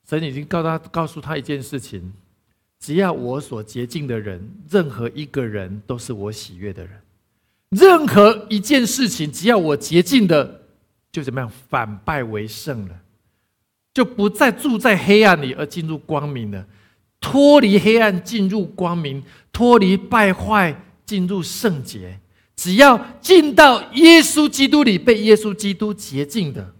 [0.07, 2.13] 神已经告他告诉他一件事情：
[2.79, 6.93] 只要我所洁净的人，任何一个人都是我喜悦的人；
[7.69, 10.61] 任何一件事情，只要我洁净的。
[11.09, 12.93] 就怎么样反败为胜了，
[13.97, 16.63] 就不再住在黑暗里，而进入光明了，
[17.19, 22.19] 脱离黑暗进入光明，脱离败坏进入圣洁。
[22.55, 26.75] 只要进到耶稣基督里，被耶稣基督洁净的，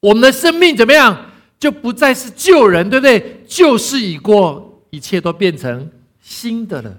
[0.00, 1.30] 我们的生命怎么样？
[1.60, 3.44] 就不再是旧人，对不对？
[3.46, 5.88] 旧事已过，一切都变成
[6.20, 6.98] 新的了。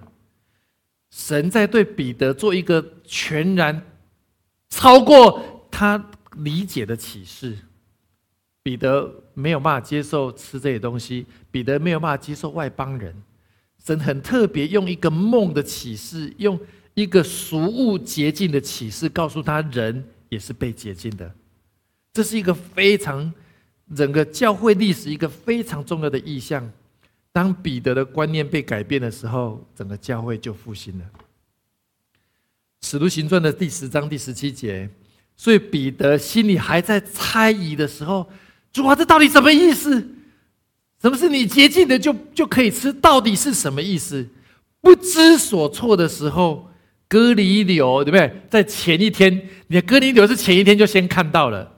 [1.11, 3.85] 神在对彼得做一个全然
[4.69, 7.57] 超过他理解的启示。
[8.63, 13.13] 彼得没有办法接受吃这些东西，彼得没有办法接受外邦人。
[13.85, 16.59] 神很特别，用一个梦的启示，用
[16.95, 21.31] 一个俗物洁净的启示，告诉他人也是被洁净的。
[22.11, 23.31] 这是一个非常
[23.95, 26.67] 整个教会历史一个非常重要的意象。
[27.31, 31.05] 当彼得的观念被改变的时候，整个教会就复兴了。
[32.81, 34.89] 使徒行传的第十章第十七节，
[35.35, 38.27] 所以彼得心里还在猜疑的时候。
[38.77, 40.07] 主啊，这到底什么意思？
[41.01, 42.93] 什么是你洁净的就就可以吃？
[42.93, 44.27] 到底是什么意思？
[44.81, 46.69] 不知所措的时候，
[47.07, 48.41] 哥尼流对不对？
[48.51, 49.33] 在前一天，
[49.65, 51.71] 你的哥尼流是前一天就先看到了，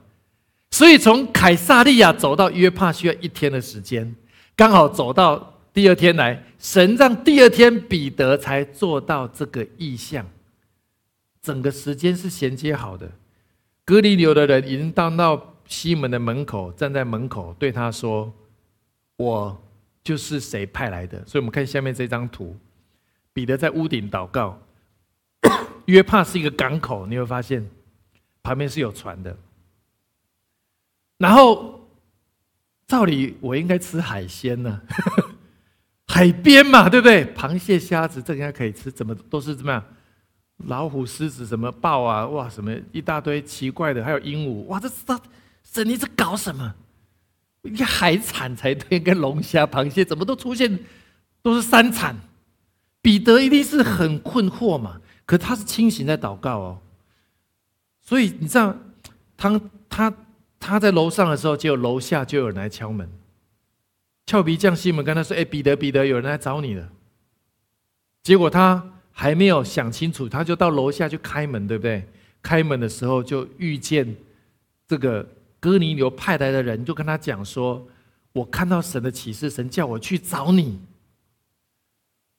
[0.70, 4.14] 所以从凯撒利亚走到约帕需要一天的时间，
[4.54, 10.26] 刚好走到第二天来，神让第二天彼得才做到这个意象，
[11.42, 13.10] 整个时间是衔接好的。
[13.86, 15.49] 哥尼流的人已经到到。
[15.70, 18.30] 西门的门口站在门口，对他说
[19.16, 19.62] ：“我
[20.02, 22.56] 就是谁派来的。”所以，我们看下面这张图，
[23.32, 24.60] 彼得在屋顶祷告。
[25.86, 27.70] 约帕是一个港口，你会发现
[28.42, 29.34] 旁边是有船的。
[31.18, 31.88] 然后，
[32.88, 34.82] 照理我应该吃海鲜呢，
[36.08, 37.32] 海边嘛，对不对？
[37.32, 39.84] 螃蟹、虾子这应该可以吃，怎么都是怎么样？
[40.66, 45.18] 老虎、狮子、什么豹啊，哇，什么一大堆奇怪的，还有鹦鹉，哇，这是他。
[45.72, 46.74] 神，你在搞什么？
[47.62, 50.78] 应该海产才对，跟龙虾、螃蟹怎么都出现，
[51.42, 52.16] 都是三产。
[53.02, 55.00] 彼得一定是很困惑嘛？
[55.26, 56.82] 可他是清醒在祷告哦。
[58.00, 58.74] 所以你知道，
[59.36, 60.12] 他他
[60.58, 63.08] 他在楼上的时候，就有楼下就有人来敲门。
[64.26, 66.90] 俏皮匠西门跟他说：“哎，彼得，彼得，有人来找你了。”
[68.24, 72.08] 结果他还没有想清楚，他就到楼下去开门，对不对？
[72.42, 74.16] 开门的时候就遇见
[74.88, 75.26] 这个。
[75.60, 77.86] 哥尼流派来的人就跟他讲说
[78.32, 80.80] ：“我看到神的启示，神叫我去找你。”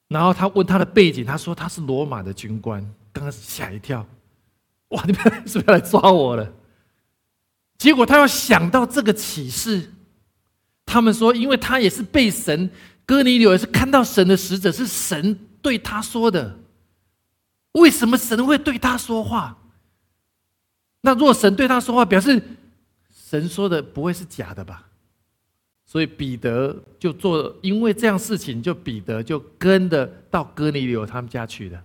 [0.10, 2.84] 然后他问他的背景，他说他是罗马的军官。
[3.14, 4.06] 刚开始吓一跳，
[4.90, 5.04] 哇！
[5.06, 6.52] 你们是不是要来抓我了？
[7.78, 9.94] 结果他要想到这个启示，
[10.86, 12.70] 他们说，因为他也是被神，
[13.06, 16.58] 哥尼流也是看到神的使者，是神对他说的。
[17.74, 19.58] 为什么神会对他说话？
[21.02, 22.42] 那若神对他说话，表示？
[23.32, 24.90] 神说的不会是假的吧？
[25.86, 31.82] 所以彼得就做，因为这样事情，就彼得就跟着到哥尼流他们家去的。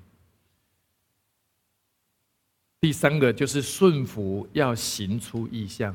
[2.80, 5.94] 第三个就是顺服，要行出意象，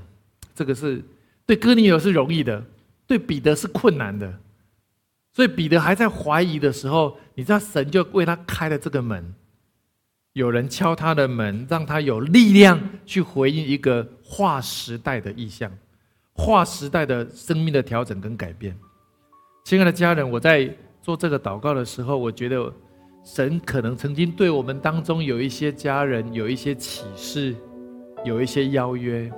[0.56, 1.04] 这个是
[1.46, 2.64] 对哥尼流是容易的，
[3.06, 4.40] 对彼得是困难的。
[5.34, 9.36] 所以彼得还在怀疑的时候，你知道神就为他开了这个门。
[10.32, 15.70] 有人敲他的门，让他有力量去回应一个划时代的意向，
[16.32, 18.74] 划时代的生命的调整跟改变。
[19.65, 22.74] 亲爱的家人，我在做这个祷告的时候，我觉得
[23.26, 27.54] 神可能曾经对我们当中有一些家人有一些启示，
[28.24, 29.30] 有一些邀约。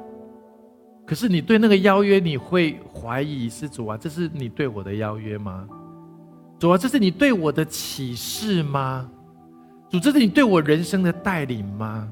[1.07, 5.67] 可是你对那个邀约，你会怀疑是主啊，这是你对我的邀约吗？
[6.59, 9.09] 主啊，这是你对我的启示吗？
[9.89, 12.07] 主，这是你对我人生的带领吗？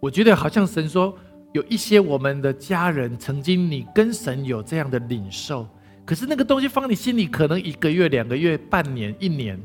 [0.00, 1.14] 我觉得好像神说，
[1.52, 5.68] 有一些我们的家人曾经你跟神有这样的领受，
[6.06, 9.60] 可是那个东西放你心里，可能一个月、两个月、半年、一年，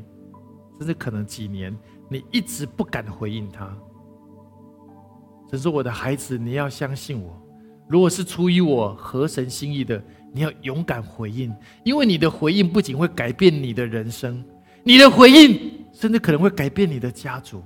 [0.78, 1.76] 甚至可能几年，
[2.10, 3.74] 你一直不敢回应他。
[5.50, 7.40] 神说：“我的孩子，你要相信我，
[7.88, 10.02] 如果是出于我合神心意的，
[10.34, 14.44] 你要勇敢回应，因为你的回应不仅会改变你的人生，
[14.84, 17.62] 你的回应。”甚至可能会改变你的家族，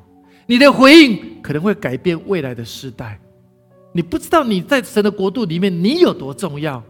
[0.51, 3.21] 你的回应可能会改变未来的世代。
[3.93, 6.83] 你不知道你在神的国度里面你有多重要。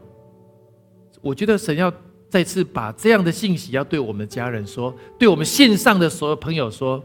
[1.20, 1.92] 我觉得神要
[2.30, 7.04] 再次把这样的信息要对我们的家人说，对我们线上的所有朋友说：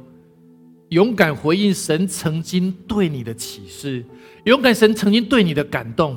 [0.92, 4.06] 勇敢回应神曾经对你的启示，
[4.46, 6.16] 勇敢神曾经对你的感动，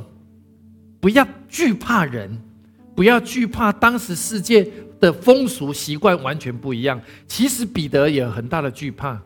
[1.01, 2.41] 不要惧怕人，
[2.95, 4.71] 不要惧怕当时世界。
[5.01, 7.01] 的风俗习惯完全不一样。
[7.29, 9.17] 其实彼得也有很大的惧怕。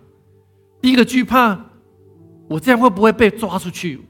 [0.83, 1.59] 第一个惧怕，
[2.49, 4.01] 我这样会不会被抓出去？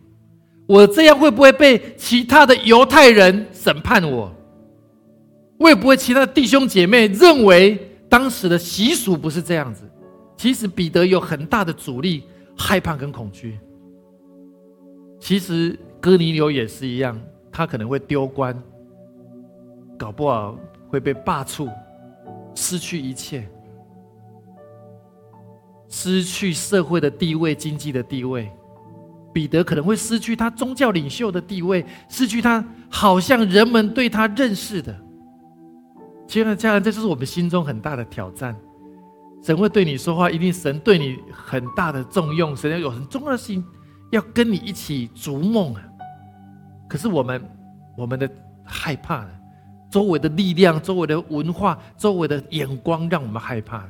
[0.66, 4.32] 我这样会不会被其他的犹太人审判我？
[5.58, 9.82] 会不会其他的弟兄姐妹认为当时的习俗不是这样子？
[10.36, 12.24] 其实彼得有很大的阻力，
[12.56, 13.58] 害怕跟恐惧。
[15.20, 17.20] 其实哥尼流也是一样，
[17.52, 18.60] 他可能会丢官，
[19.96, 20.58] 搞不好
[20.88, 21.70] 会被罢黜，
[22.54, 23.46] 失去一切，
[25.92, 28.50] 失去社会的地位、经济的地位。
[29.30, 34.94] 彼得可能会失去他宗教领袖的地位，失去他好像人们对他认识的。
[36.26, 38.56] 亲爱的家人，这就是我们心中很大的挑战。
[39.42, 43.62] 神会对你说话，一定神对你很大的重用，神要有很重要的事情
[44.10, 45.82] 要跟你一起逐梦啊。
[46.88, 47.42] 可是我们，
[47.98, 48.30] 我们的
[48.64, 49.30] 害怕了，
[49.90, 53.86] 周围的力量、周围的文化、周围的眼光，让我们害怕。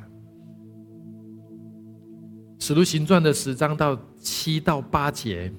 [2.65, 5.51] 使徒行传的十章到七到八节，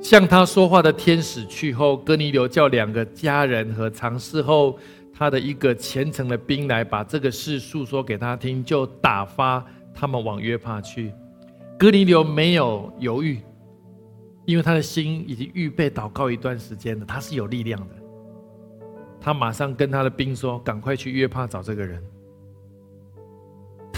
[0.00, 4.78] 向他说话的天使去后，哥尼流叫两个家人和尝试后。
[5.12, 9.62] 他的一个虔诚的兵来把这个事诉说给他听，就打发
[9.92, 11.12] 他们往约帕去。
[11.78, 13.42] 哥尼流没有犹豫，
[14.46, 17.94] 因为他的心已经预备祷告一段时间了，他是有力量的。
[19.20, 22.02] 他马上跟他的兵说：“赶快去约帕找这个人。”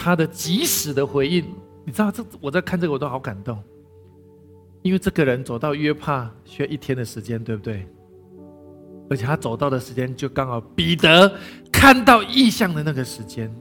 [0.03, 1.45] 他的及时的回应，
[1.85, 3.63] 你知道，这我在看这个我都好感动，
[4.81, 7.87] 因为这个人走到约帕需要一天的时间，对不对？
[9.11, 11.31] 而且他走到的时间就刚好彼得
[11.71, 13.55] 看到异象的那个时间，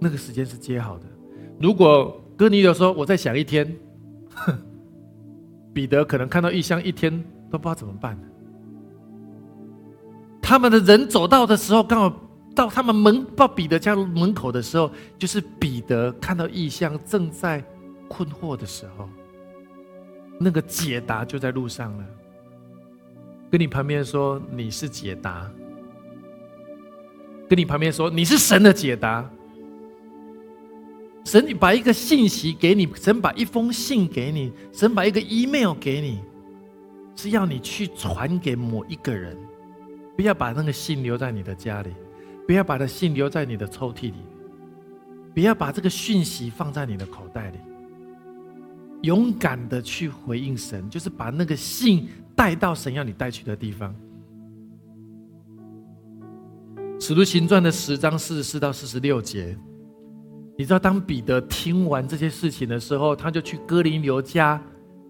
[0.00, 1.04] 那个时间是接好的。
[1.60, 3.76] 如果哥尼流说我在想一天，
[5.74, 7.12] 彼得可能看到异象一天
[7.50, 8.18] 都不知道怎么办。
[10.40, 12.27] 他们的人走到的时候，刚好
[12.58, 17.62] 到他们门到彼得家门口的时候，就是彼得看到异象正在
[18.08, 19.08] 困惑的时候，
[20.40, 22.04] 那个解答就在路上了。
[23.48, 25.48] 跟你旁边说你是解答，
[27.48, 29.24] 跟你旁边说你是神的解答。
[31.24, 36.18] 神你把一个信息给你，神把一封信给你，神把一个 email 给你，
[37.14, 39.38] 是要你去传给某一个人。
[40.16, 41.90] 不要把那个信留在你的家里，
[42.48, 44.14] 不要把那信留在你的抽屉里，
[45.34, 47.58] 不要把这个讯息放在你的口袋里。
[49.02, 52.08] 勇敢的去回应神，就是把那个信。
[52.38, 53.92] 带到神要你带去的地方。
[57.00, 59.58] 使徒行传的十章四十四到四十六节，
[60.56, 64.62] 你知道，当彼得听完这些事情的时候，他就去哥林流家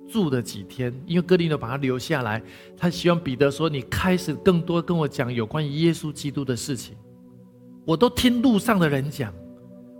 [0.09, 2.43] 住了几天，因为哥林流把他留下来，
[2.79, 6.97] 他希望彼得说：“你开始更多跟我讲有关于耶稣基督的事情。”
[7.89, 9.33] 我都听路上的人讲，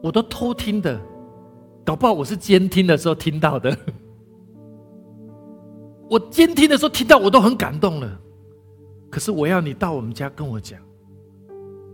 [0.03, 1.01] 我都偷听的，
[1.87, 3.75] 搞不好我是监听的时候听到的。
[6.11, 8.21] 我监听的时候听到，我都很感动了。
[9.09, 10.79] 可是我要你到我们家跟我讲，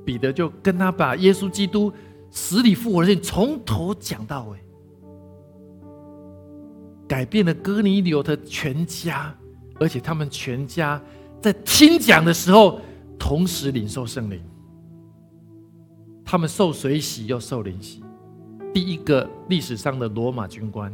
[0.04, 1.92] 彼得就跟他把耶稣基督
[2.28, 4.58] 死里复活的事情从头讲到尾，
[7.06, 9.32] 改变了哥尼流的全家，
[9.78, 11.00] 而且他们全家
[11.40, 12.80] 在听讲的时候
[13.16, 14.42] 同时领受圣灵，
[16.34, 18.02] 他们受水洗又受灵洗，
[18.72, 20.92] 第一个历史上的罗马军官。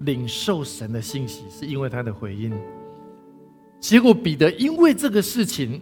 [0.00, 2.52] 领受神的信息，是因为他的回应。
[3.80, 5.80] 结果彼得因为这个事情，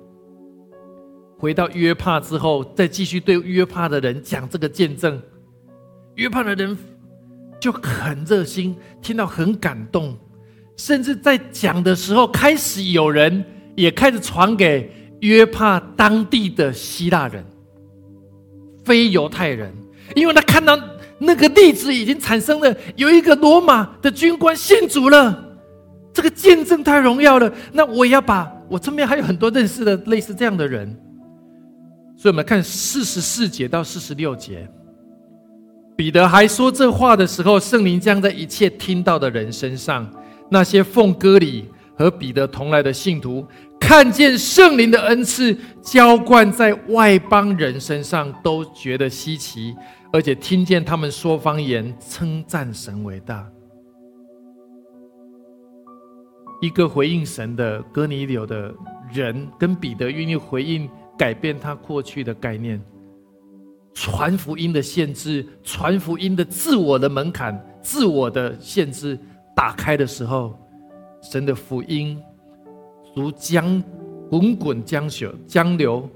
[1.40, 5.18] 回到约帕之后，再继续对约帕的人讲这个见证。
[6.16, 6.76] 约帕的人
[7.58, 10.14] 就很热心，听到很感动，
[10.76, 13.42] 甚至在讲的时候，开始有人
[13.74, 17.44] 也开始传给约帕当地的希腊人、
[18.84, 19.72] 非犹太人，
[20.14, 20.78] 因为他看到。
[21.22, 25.58] 那个例子已经产生了，有一个罗马的军官信主了，
[26.14, 27.52] 这个见证太荣耀了。
[27.74, 30.88] 那我也要把我身边还有很多认识的类似这样的人，
[32.16, 34.66] 所以我们看四十四节到四十六节，
[35.94, 40.10] 彼得还说这话的时候，圣灵将在一切听到的人身上，
[40.50, 43.46] 那些奉歌里和彼得同来的信徒，
[43.80, 49.74] 看见圣灵的恩赐浇灌在外邦人身上，都觉得稀奇。
[50.12, 53.48] 而且听见他们说方言，称赞神伟大。
[56.60, 58.74] 一个回应神的哥尼流的
[59.12, 62.80] 人，跟彼得愿意回应，改变他过去的概念。
[63.94, 69.18] 传福音的限制，传福音的自我的门槛，自我的限制
[69.56, 70.58] 打开的时候，
[71.22, 72.20] 神的福音
[73.14, 73.82] 如江
[74.30, 76.08] 滚滚江水江流，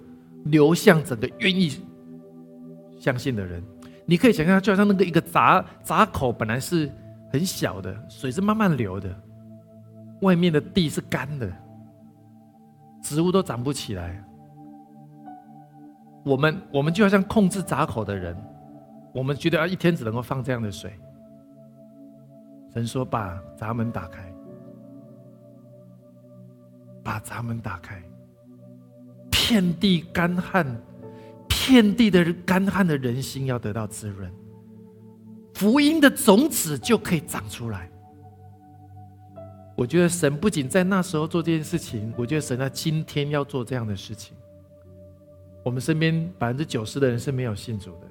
[0.45, 1.73] 流向整个愿意
[2.99, 3.63] 相信的人。
[4.07, 6.91] 你可以想象，就好像那个一个闸闸口本来是
[7.33, 9.09] 很小的，水是慢慢流的，
[10.21, 11.51] 外面的地是干的，
[13.03, 14.23] 植物都长不起来。
[16.25, 18.37] 我们我们就好像控制闸口的人，
[19.15, 20.93] 我们觉得啊，一天只能够放这样的水。
[22.73, 24.34] 神说：“把闸门打开，
[27.05, 28.03] 把闸门打开，
[29.31, 30.67] 遍地干旱，
[31.47, 34.33] 遍地的干旱的人心要得到滋润，
[35.53, 37.91] 福音的种子就可以长出来。”
[39.77, 44.37] 我觉得神不仅在那时候做这件事情，我觉得神在今天要做这样的事情。
[45.65, 48.07] 我们身边百分之九十的人是没有信主的，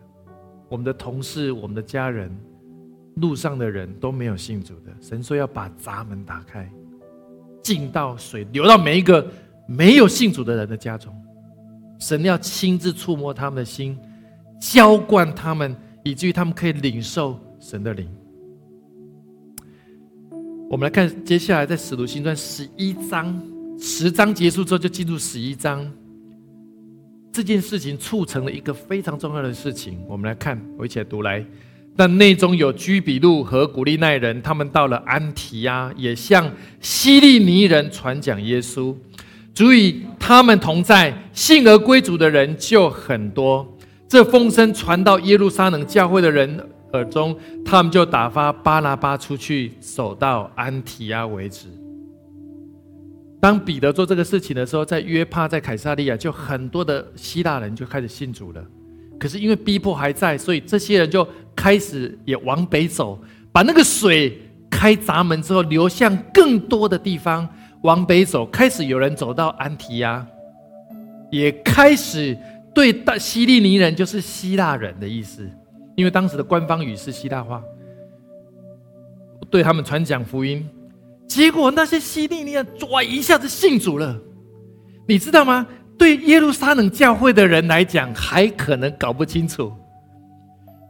[0.68, 2.30] 我们的同事、我们的家人、
[3.16, 4.92] 路上的人都没有信主的。
[5.00, 6.70] 神说要把闸门打开，
[7.64, 9.26] 进到水流到每一个
[9.66, 11.12] 没有信主的人的家中。
[12.00, 13.98] 神要亲自触摸他们的心，
[14.60, 18.08] 浇灌他们，以至于他们可以领受神的灵。
[20.70, 23.42] 我们来看接下来在使徒行传十一章，
[23.80, 25.90] 十章结束之后就进入十一章。
[27.32, 30.04] 这件事情促成了一个非常重要的事情。
[30.08, 31.46] 我们来看，我一起来读来。
[31.96, 38.96] 但内中有居比路和古利奈人，他们到了安提亚，也向希利尼人传讲耶稣。
[39.54, 43.78] 注意，他们同在，信而归主的人就很多。
[44.08, 46.60] 这风声传到耶路撒冷教会的人。
[46.94, 47.36] 耳中，
[47.66, 51.66] 他们就打发巴拿巴出去，走到安提亚为止。
[53.42, 58.64] 当彼得做这个事情的时候，在约帕、在凯撒利亚，就很多的希腊人就开始信主了。
[59.20, 63.20] 可是因为逼迫还在，所以这些人就开始也往北走，
[63.52, 64.40] 把那个水
[64.70, 67.48] 开闸门之后，流向更多的地方，
[67.84, 68.46] 往北走。
[68.48, 70.26] 开始有人走到安提亚，
[71.32, 72.38] 也开始
[72.74, 75.48] 对大希利尼人，就是希腊人的意思。
[75.96, 77.62] 因为当时的官方语是希腊话，
[79.50, 80.68] 对他们传讲福音，
[81.28, 84.20] 结果那些希利尼人哇一下子信主了，
[85.08, 85.68] 你知道吗？
[85.96, 89.72] 对耶路撒冷教会的人来讲，还可能搞不清楚，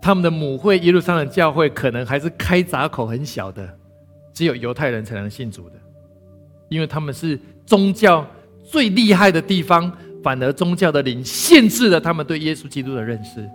[0.04, 3.66] 他们的母会耶路撒冷教会可能还是开闸口很小的，
[4.34, 5.76] 只有犹太人才能信主的，
[6.68, 8.28] 因为他们是宗教
[8.62, 9.90] 最厉害的地方，
[10.22, 13.50] 反而宗教的灵限制了他们对耶稣基督的认识。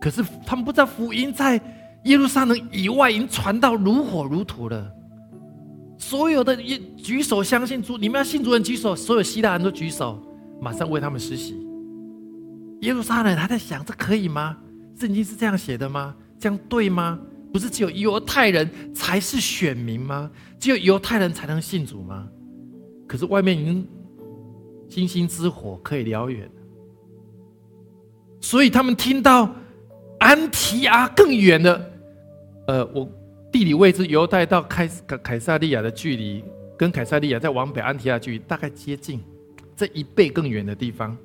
[0.00, 1.60] 可是他们不知道福音在
[2.04, 4.88] 耶路撒冷以外已经传到如火如荼了。
[5.98, 10.22] 所有的一举手相信主，你们要信主人举手，所有希腊人都举手，
[10.60, 11.61] 马上为他们实习。
[12.82, 14.56] 耶路撒冷还在想：这可以吗？
[14.96, 16.14] 圣经是这样写的吗？
[16.38, 17.18] 这样对吗？
[17.52, 20.30] 不是只有犹太人才是选民吗？
[20.60, 22.28] 只有犹太人才能信主吗？
[23.08, 23.88] 可是外面已经
[24.88, 26.48] 星星之火可以燎原，
[28.40, 29.52] 所以他们听到。
[30.18, 31.92] 安提阿更远的，
[32.68, 33.10] 呃，我
[33.50, 36.44] 地理位置犹太到凯凯凯撒利亚的距离，
[36.78, 39.20] 跟凯撒利亚再往北安提亚距离大概接近，
[39.74, 41.16] 这一倍更远的地方，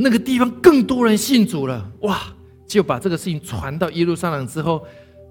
[0.00, 2.18] 那个地方更多人信主了，哇！
[2.66, 4.86] 就把这个事情传到耶路撒冷之后，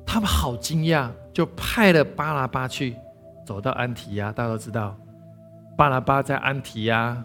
[0.05, 2.95] 他们好惊讶，就派了巴拉巴去
[3.45, 4.31] 走到安提亚。
[4.31, 4.97] 大家都知道，
[5.77, 7.17] 巴拉巴在安提亚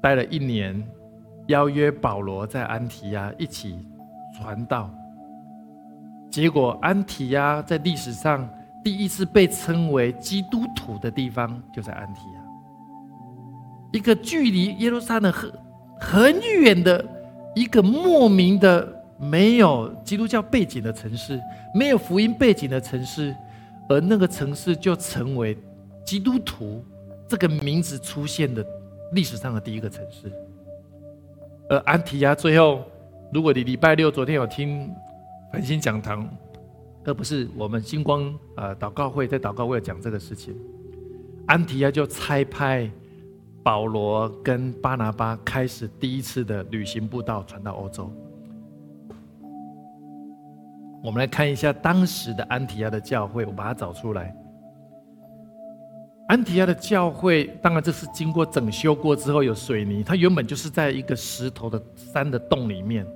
[0.00, 0.82] 待了一年，
[1.48, 3.78] 邀约保罗在安提亚一起。
[4.34, 4.90] 传道，
[6.30, 8.48] 结果安提亚在历史上
[8.82, 12.40] 第一次被称为基督徒的地方就在安提亚，
[13.92, 15.30] 一个距离耶路撒冷
[16.02, 17.04] 很远的
[17.54, 18.86] 一个莫名的
[19.18, 21.40] 没有基督教背景的城市，
[21.72, 23.34] 没有福音背景的城市，
[23.88, 25.56] 而那个城市就成为
[26.04, 26.84] 基督徒
[27.28, 28.66] 这个名字出现的
[29.12, 30.30] 历史上的第一个城市，
[31.68, 32.82] 而安提亚最后。
[33.32, 34.94] 如果你礼拜六昨天有听
[35.50, 36.28] 繁星讲堂，
[37.02, 40.54] 而不是我们星光呃祷告会在祷告会讲这个事情，
[41.46, 42.90] 安提亚就差派
[43.62, 48.10] 保罗跟巴拿巴开始第一次的旅行步道，传到欧洲。
[51.02, 54.34] 我们来看一下当时的安提亚的教会，我把它找出来。
[56.28, 63.06] 安提亚的教会，当然这是经过整修过之后有水泥，它原本就是在一个石头的山的洞里面。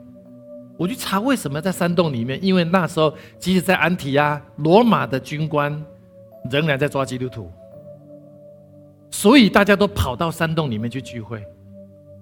[0.77, 5.73] 我去查为什么在山洞里面，因为那时候即使在安提亚，罗马的军官
[6.51, 7.51] 仍然在抓基督徒，
[9.17, 11.43] 所以大家都跑到山洞里面去聚会，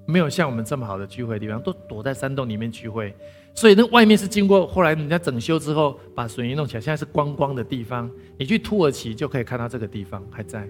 [0.07, 3.13] 没有像我们这么好的聚会地方，都躲在山洞里面聚会。
[3.53, 8.09] 所以那外面是经过后来人家整修之后把水泥弄起来，现在是观光的地方。
[8.39, 10.69] 你去土耳其就可以看到这个地方还在。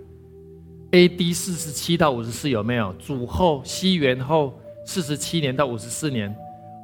[0.93, 1.35] A.D.
[1.35, 2.91] 四十七到五十四有没有？
[2.95, 6.35] 主后西元后四十七年到五十四年。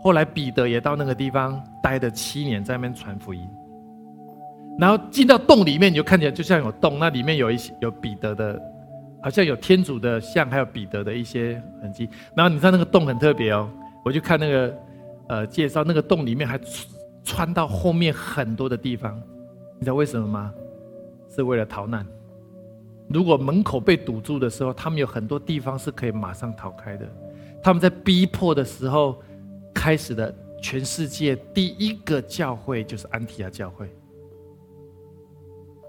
[0.03, 3.41] 后来彼得也到那个地方待了七年，在那边传福音。
[4.79, 8.61] 然后进到洞里面，你就看起来就像有洞，那里面有一些有彼得的
[9.23, 12.09] 好像有天主的像，还有彼得的一些痕迹。
[12.37, 13.69] 然后你知道那个洞很特别哦，
[14.05, 14.79] 我就看那个
[15.29, 16.59] 呃介绍，那个洞里面还
[17.23, 19.21] 穿到后面很多的地方，
[19.79, 20.53] 你知道为什么吗？
[21.29, 22.05] 是为了逃难。
[23.09, 27.07] 如果门口被堵住的时候，他们有很多地方是可以马上逃开的。
[27.63, 29.21] 他们在逼迫的时候，
[29.75, 33.89] 开始的全世界第一个教会就是安提亚教会。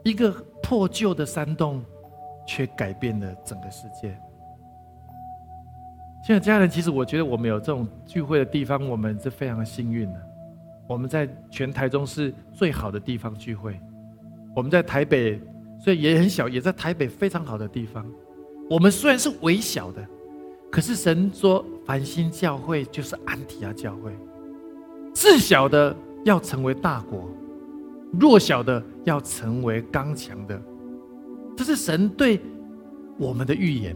[0.03, 0.31] 一个
[0.63, 1.83] 破旧的山洞，
[2.45, 4.17] 却改变了整个世界。
[6.23, 10.21] 现在家人，其实我觉得我们有这种聚会的地方，我们是非常幸运的。
[10.87, 13.79] 我们在全台中是最好的地方聚会。
[14.55, 15.41] 我们在台北，
[15.79, 18.05] 所以也很小，也在台北非常好的地方。
[18.69, 20.05] 我们虽然是微小的，
[20.71, 24.11] 可是神说繁星教会就是安提亚教会，
[25.13, 27.29] 自小的要成为大国。
[28.19, 30.61] 弱小的要成为刚强的，
[31.63, 32.41] 这是神对
[33.19, 33.95] 我们的预言，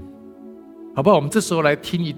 [0.95, 1.16] 好不好？
[1.16, 2.16] 我们这时候来听一，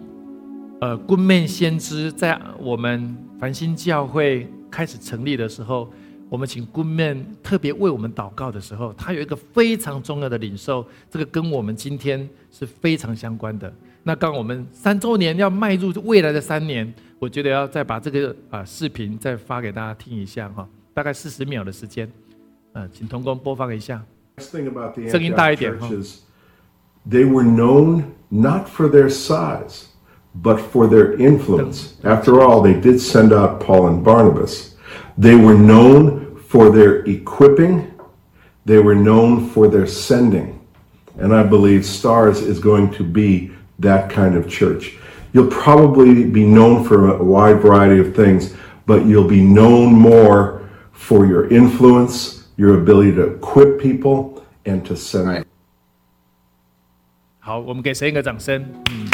[0.81, 5.89] 呃，棍面先知在我们繁星教会开始成立的时候，
[6.27, 13.73] 我们请棍面特别为我们祷告的时候，他有一个非常重要的领受，这个跟我们今天是非常相关的。
[14.03, 20.67] 那刚我们三周年要迈入未来的三年，我觉得要再把这个啊视频再发给大家听一下哈。
[20.93, 22.11] 大概四十秒的时间，
[22.73, 24.03] 嗯，请童工播放一下。
[24.39, 26.21] Next thing about the Antioch church is
[27.07, 29.88] they were known not for their size,
[30.35, 31.97] but for their influence.
[32.03, 34.75] After all, they did send out Paul and Barnabas.
[35.17, 37.99] They were known for their equipping,
[38.63, 40.67] they were known for their sending.
[41.17, 44.99] And I believe Stars is going to be that kind of church.
[45.33, 48.53] You'll probably be known for a wide variety of things,
[48.85, 54.95] but you'll be known more for your influence, your ability to equip people, and to
[54.95, 55.45] send.
[57.39, 58.65] 好，我们给神一个掌声。
[58.89, 59.07] 嗯，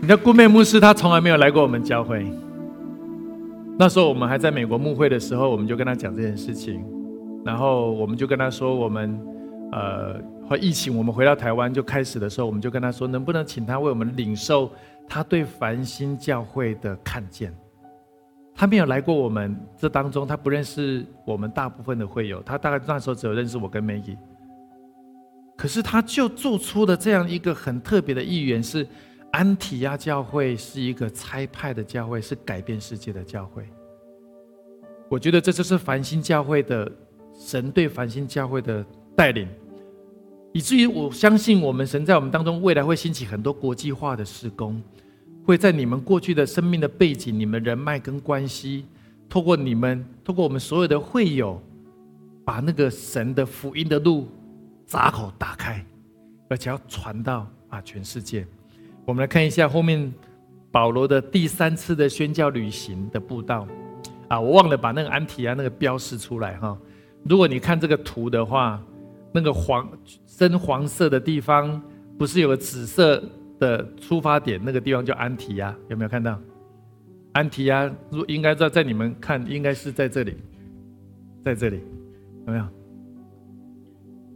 [0.00, 2.24] 你的顾妹牧师他从来没有来过我们教会。
[3.78, 6.84] 那时候我们还在美国牧会的时候，我们就跟他讲这件事情，
[7.44, 9.18] 然后我们就跟他说，我们
[9.72, 14.70] 呃，和疫情我们回到台湾就开始的时候，我们就跟他说，能不能请他为我们领受
[15.08, 17.52] 他对繁星教会的看见。
[18.62, 24.16] 他没有来过我们这当中，他不认识我们大部分的会友，他大概那时候只有认识我跟 May。
[25.56, 28.86] 可是他就做出了这样一个很特别的意愿，是
[29.32, 33.66] 安提亚教会是一个差派的教会，是改变世界的教会。
[35.08, 36.88] 我觉得这就是繁星教会的
[37.36, 38.86] 神对繁星教会的
[39.16, 39.48] 带领，
[40.52, 44.80] 以至于我相信我们神在我们当中未来会兴起很多国际化的施工。
[45.44, 48.86] 会在你们过去的生命的背景、你们人脉跟关系，
[49.28, 51.60] 透过你们，透过我们所有的会友，
[52.44, 54.28] 把那个神的福音的路
[54.86, 55.84] 闸口打开，
[56.48, 58.46] 而且要传到啊全世界。
[59.04, 60.12] 我们来看一下后面
[60.70, 63.66] 保罗的第三次的宣教旅行的步道
[64.28, 66.78] 啊，我忘了把那个安提亚那个标示出来哈。
[67.24, 68.80] 如果你看这个图的话，
[69.32, 69.88] 那个黄
[70.26, 71.82] 深黄色的地方，
[72.16, 73.22] 不是有个紫色？
[73.62, 76.36] 的出发点那个地方叫安提亚，有没有看到？
[77.32, 77.88] 安提亚，
[78.26, 80.36] 应该在在你们看，应该是在这里，
[81.44, 81.80] 在这里，
[82.46, 82.66] 有没有？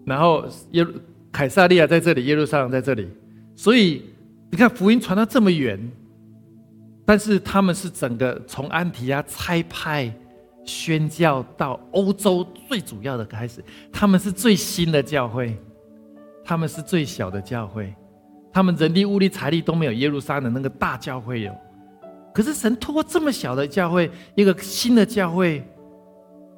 [0.06, 0.92] 然后耶路
[1.32, 3.08] 凯撒利亚在这里，耶路撒冷在这里，
[3.56, 4.04] 所以
[4.50, 5.76] 你看福音传到这么远，
[7.04, 10.10] 但是他们是整个从安提亚差派
[10.64, 13.62] 宣教到欧洲最主要的开始，
[13.92, 15.56] 他们是最新的教会，
[16.44, 17.92] 他们是最小的教会。
[18.56, 21.54] 他们人力、物力、财力都没有耶路撒冷那个大教会有，
[22.32, 25.62] 可是神通过这么小的教会，一个新的教会，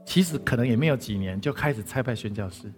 [0.05, 2.73] 其实可能也没有几年就开始差派宣教士。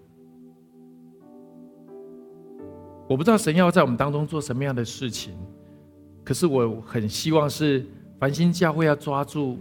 [3.06, 5.34] 我不知道神要在我们当中做什么样的事情，
[6.24, 7.84] 可是我很希望是
[8.18, 9.58] 繁星教会要抓住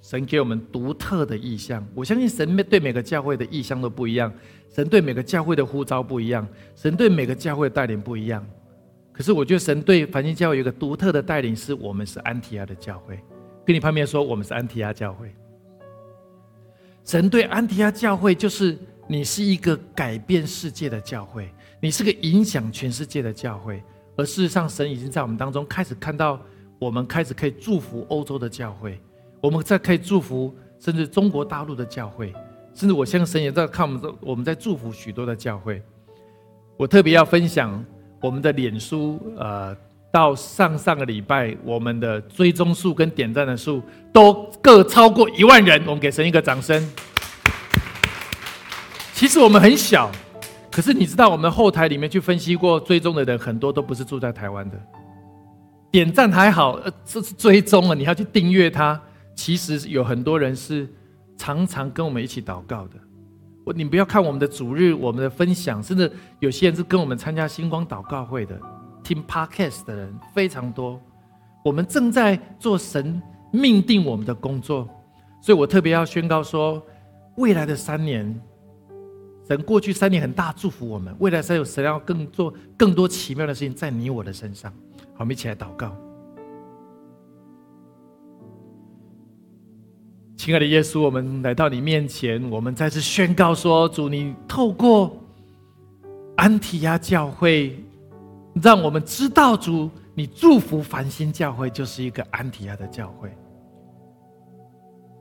[0.00, 1.86] 神给我们独特的意向。
[1.94, 4.32] 我相信神对每个教会的意向都不一样，
[4.70, 8.42] 神对每个教会的呼召不一样，神对每个教会的带领不一样。
[9.18, 13.18] 可是我觉得神对繁星教会有一个独特的带领，是我们是安提亚的教会。
[13.66, 15.34] 跟你旁边说，我们是安提亚教会。
[17.04, 23.82] 神对安提亚教会，就是你是一个改变世界的教会，你是个影响全世界的教会。
[24.16, 26.40] 而事实上，神已经在我们当中开始看到，
[26.78, 29.00] 我们开始可以祝福欧洲的教会，
[29.40, 32.32] 我们在可以祝福甚至中国大陆的教会，
[32.72, 35.82] 甚至我相信神也在看我们，我们在祝福许多的教会。
[36.76, 37.84] 我特别要分享。
[38.20, 39.76] 我们的脸书，呃，
[40.10, 46.90] 到上上个礼拜，我们的追踪数跟点赞的数都各超过一万人，我们给神一个掌声。
[49.12, 50.10] 其实我们很小，
[50.70, 54.76] 可是你知道，我们后台里面去分析过，追踪的人很多都不是住在台湾的。
[55.90, 59.00] 点赞还好，呃，这是追踪了，你要去订阅他。
[59.34, 60.88] 其实有很多人是
[61.36, 62.94] 常常跟我们一起祷告的。
[63.72, 66.10] 你不要看我们的主日，我们的分享，甚至
[66.40, 68.58] 有些人是跟我们参加星光祷告会的，
[69.02, 71.00] 听 Podcast 的人非常多。
[71.64, 74.88] 我们正在做神命定我们的工作，
[75.40, 76.82] 所以我特别要宣告说，
[77.36, 78.40] 未来的三年，
[79.46, 84.72] 神过去三年很大祝福我们，未来三有神要更做更多奇妙的事情在你我的身上。
[85.14, 86.07] 好，我们一起来祷告。
[90.38, 95.14] 亲爱的耶稣，我们来到你面前，我们再次宣告说：主，你透过
[96.36, 97.76] 安提亚教会，
[98.62, 103.28] 让我们知道主，你祝福繁星教会就是一个安提亚的教会，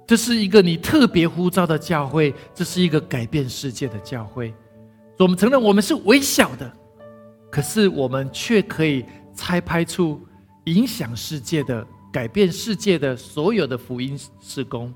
[0.05, 4.53] 这是一个你特别呼召的教会，这是一个改变世界的教会。
[5.17, 6.71] 我们承认我们是微小的，
[7.51, 9.03] 可是我们却可以。
[9.39, 10.19] 拆拍出
[10.63, 14.91] 影响世界的、改变世界的所有的福音施工，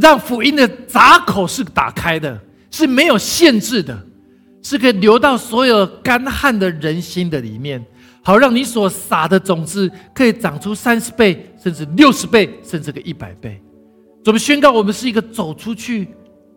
[0.00, 2.38] 让福音的闸口是打开的，
[2.70, 3.98] 是没有限制的，
[4.62, 7.84] 是可以流到所有干旱的人心的里面，
[8.22, 13.60] 好让你所撒的种子可以长出三十倍，甚至六十倍，甚至个一百倍。
[14.24, 16.08] 我们宣告，我们是一个走出去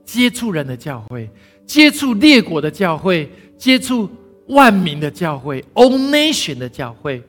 [0.03, 1.29] 接触人的教会，
[1.65, 4.09] 接触列国的教会，接触。
[4.47, 7.23] 万民的教会，All Nation 的教会，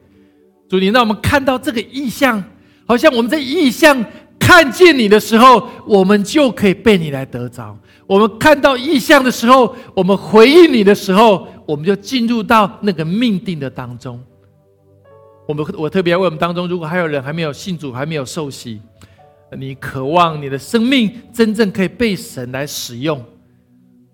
[0.68, 2.42] 主，你让我们看到这个意象，
[2.84, 4.04] 好像我们在意象
[4.52, 7.74] 看见你的时候，我们就可以被你来得着；
[8.06, 14.22] 我们看到意象的时候，我们回应你的时候，我们就进入到那个命定的当中。
[15.48, 18.78] 我们我特别为我们当中，如果还有人还没有信主，还没有受洗，
[19.56, 23.24] 你渴望你的生命真正可以被神来使用。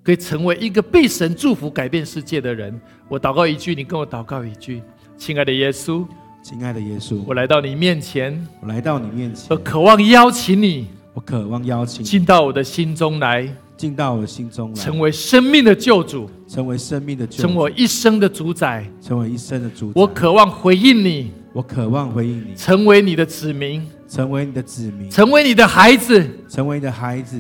[0.05, 2.81] 可以成为一个被神祝福、改变世界的人。
[3.09, 4.81] 我祷告一句，你跟我祷告一句。
[5.17, 6.07] 亲爱的耶稣，
[6.49, 13.47] 亲爱的耶稣，我来到你面前，我来到你面前，我渴望邀请你，我渴望邀请进到我的心中来，
[13.77, 20.01] 进到我的心中来，成为生命的救主，成为生命的救主，成为一生的主宰，成为一生的主宰。
[20.01, 27.39] 我渴望回应你，我渴望回应你，成为你的子民，成为你的子民，成为你的孩子，成为你的孩子。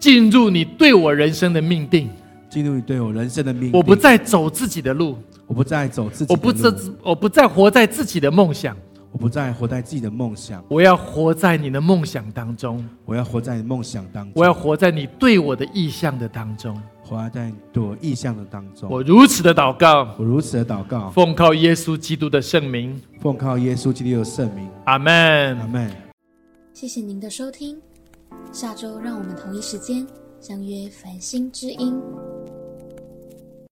[0.00, 2.10] 进入你对我人生的命定，
[2.50, 3.70] 进入你对我人生的命。
[3.72, 5.16] 我不再走自己的路，
[5.46, 6.32] 我不再走自己。
[6.32, 6.70] 我不再，
[7.02, 8.76] 我不再活在自己的梦想，
[9.12, 10.62] 我不再活在自己的梦想。
[10.68, 14.32] 我要活在你的梦想当中，我要活在梦想当中。
[14.34, 18.90] 我要活在你对我的意向的当中，活在对我意向的当中。
[18.90, 24.68] 我如此的祷告，我如此的祷告，奉靠耶稣基督的圣名，奉靠耶稣基督的圣名。
[24.84, 25.90] 阿门，阿门。
[26.72, 27.80] 谢谢您的收听。
[28.52, 30.06] 下周让我们同一时间
[30.40, 31.98] 相约繁星之音。